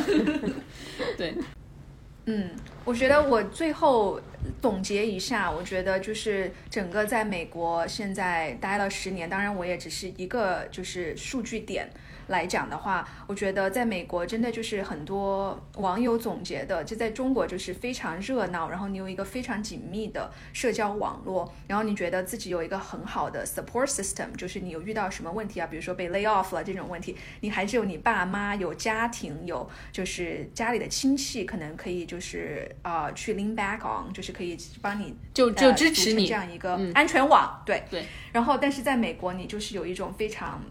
[1.17, 1.33] 对，
[2.25, 2.51] 嗯，
[2.85, 4.19] 我觉得我最后
[4.61, 11.89] 总结一下，我觉得就是整个在美国现在待了十年，当然我也只是一个就是数据点。
[12.27, 38.05] 来讲的话，我觉得在美国真的就是很多网友总结的，就在中国就是非常热闹，然后你有一个非常紧密的社交网络，然后你觉得自己有一个很好的 support system，就是你有遇到什么问题啊，比如说被 lay off 了这种问题，你还是有你爸妈，有家庭，有就是家里的亲戚，可能可以就是啊去 lean back on，就是可以帮你就就支持你这样一个安全网，对对。
[38.31, 40.61] 然后但是在美国，你就是有一种非常。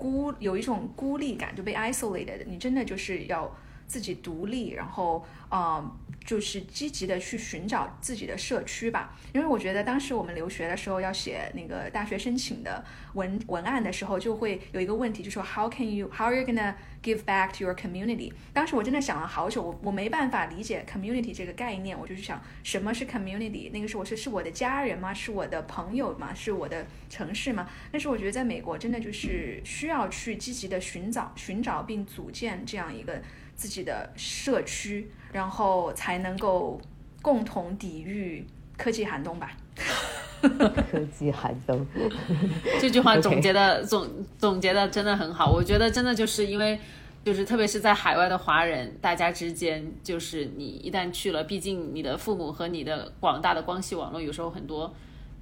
[0.00, 2.46] 孤有一种孤立感，就被 isolated。
[2.46, 3.54] 你真的就是要
[3.90, 5.90] 自己独立，然后，嗯。
[6.22, 12.84] 就是积极的去寻找自己的社区吧，因为我觉得当时我们留学的时候要写那个大学申请的
[13.14, 18.32] 文文案的时候，就会有一个问题，就说 How can you How are you gonna give back to your community？
[18.52, 23.72] 当时我真的想了好久，我我没办法理解 community 这个概念，我就去想什么是 community？
[23.72, 25.14] 那个时候我是是我的家人吗？
[25.14, 26.34] 是我的朋友吗？
[26.34, 27.66] 是我的城市吗？
[27.90, 33.20] 但是我觉得在美国真的就是需要去积极的寻找寻找并组建这样一个
[33.60, 35.10] 自己的社区。
[35.32, 36.80] 然后才能够
[37.22, 38.44] 共同抵御
[38.76, 39.56] 科技寒冬吧。
[40.90, 41.86] 科技寒冬，
[42.82, 45.48] 这句话总结的总总结的真的很好。
[45.48, 46.76] 我觉得真的就是因为，
[47.24, 54.92] 就是特别是在海外的华人，大家之间，就是你一旦去了，毕竟你的父母和你的广大的关系网络，有时候很多。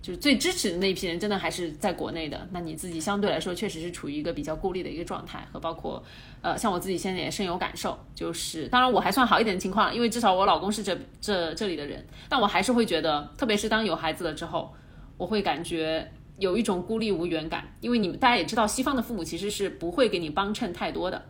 [0.01, 2.49] 就是最支持的那一批人，真的还是在国内的。
[2.53, 6.03] 那你自己相对来说，确实是处于一个比较孤立的一个状态，和包括，
[6.41, 7.99] 呃，像我自己现在也深有感受。
[8.15, 14.73] 就是，当然我还算好一点的情况，因为至少我老公是这这这里的人，但我还是会觉得，特别是当有孩子了之后，
[15.17, 17.69] 我会感觉有一种孤立无援感。
[17.81, 21.21] 因为你们大家也知道，西方的父母其实是不会给你帮衬太多的。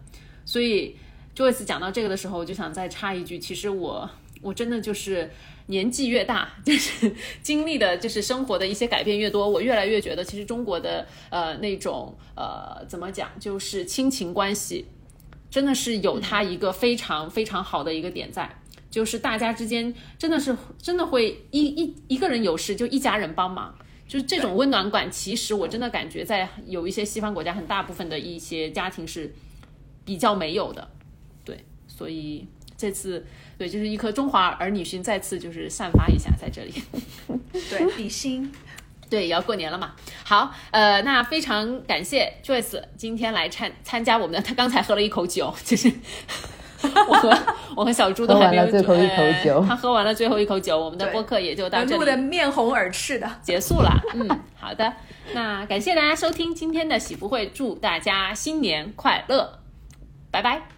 [0.45, 0.95] 所以
[1.35, 4.09] ，Joyce 讲到这个的时候，我就想再插一句，其实我
[4.43, 5.31] 我真的就是。
[5.69, 14.85] 年纪越大， 就是经历的，就是生活的一些改变越多，我越来越觉得，其实中国的呃那种呃怎么讲，就是亲情关系，
[15.51, 18.61] 真的是有它一个非常非常好的一个点在，
[18.91, 23.75] 就是大家之间真的是真的会一一一个人有事就一家人帮忙，
[24.07, 29.35] 就是这种温暖感，其实我真的感觉在有一些西方国家很大部分的一些家庭是
[30.07, 30.89] 比较没有的，
[31.45, 32.47] 对，所以
[32.79, 33.27] 这次。
[33.59, 36.73] 对，就是一颗中华儿女心再次就是散发一下在这里。
[37.69, 38.51] 对，比心。
[39.11, 39.97] 对，也要过年了嘛。
[40.23, 44.41] 好，呃，那非常感谢 Joyce 今天来参参加我们的。
[44.41, 45.91] 他刚才喝了一口酒，就是
[47.09, 47.37] 我和
[47.75, 49.65] 我和小猪都还没有最后一口酒。
[49.67, 51.97] 他喝完了最后一口酒，我们的播客也就到这里。
[51.97, 53.91] 录的面红耳赤的结束了。
[54.15, 54.93] 嗯，好的。
[55.33, 59.59] 那感谢大家收听今天的喜福会，祝大家新年快乐，
[60.31, 60.78] 拜拜。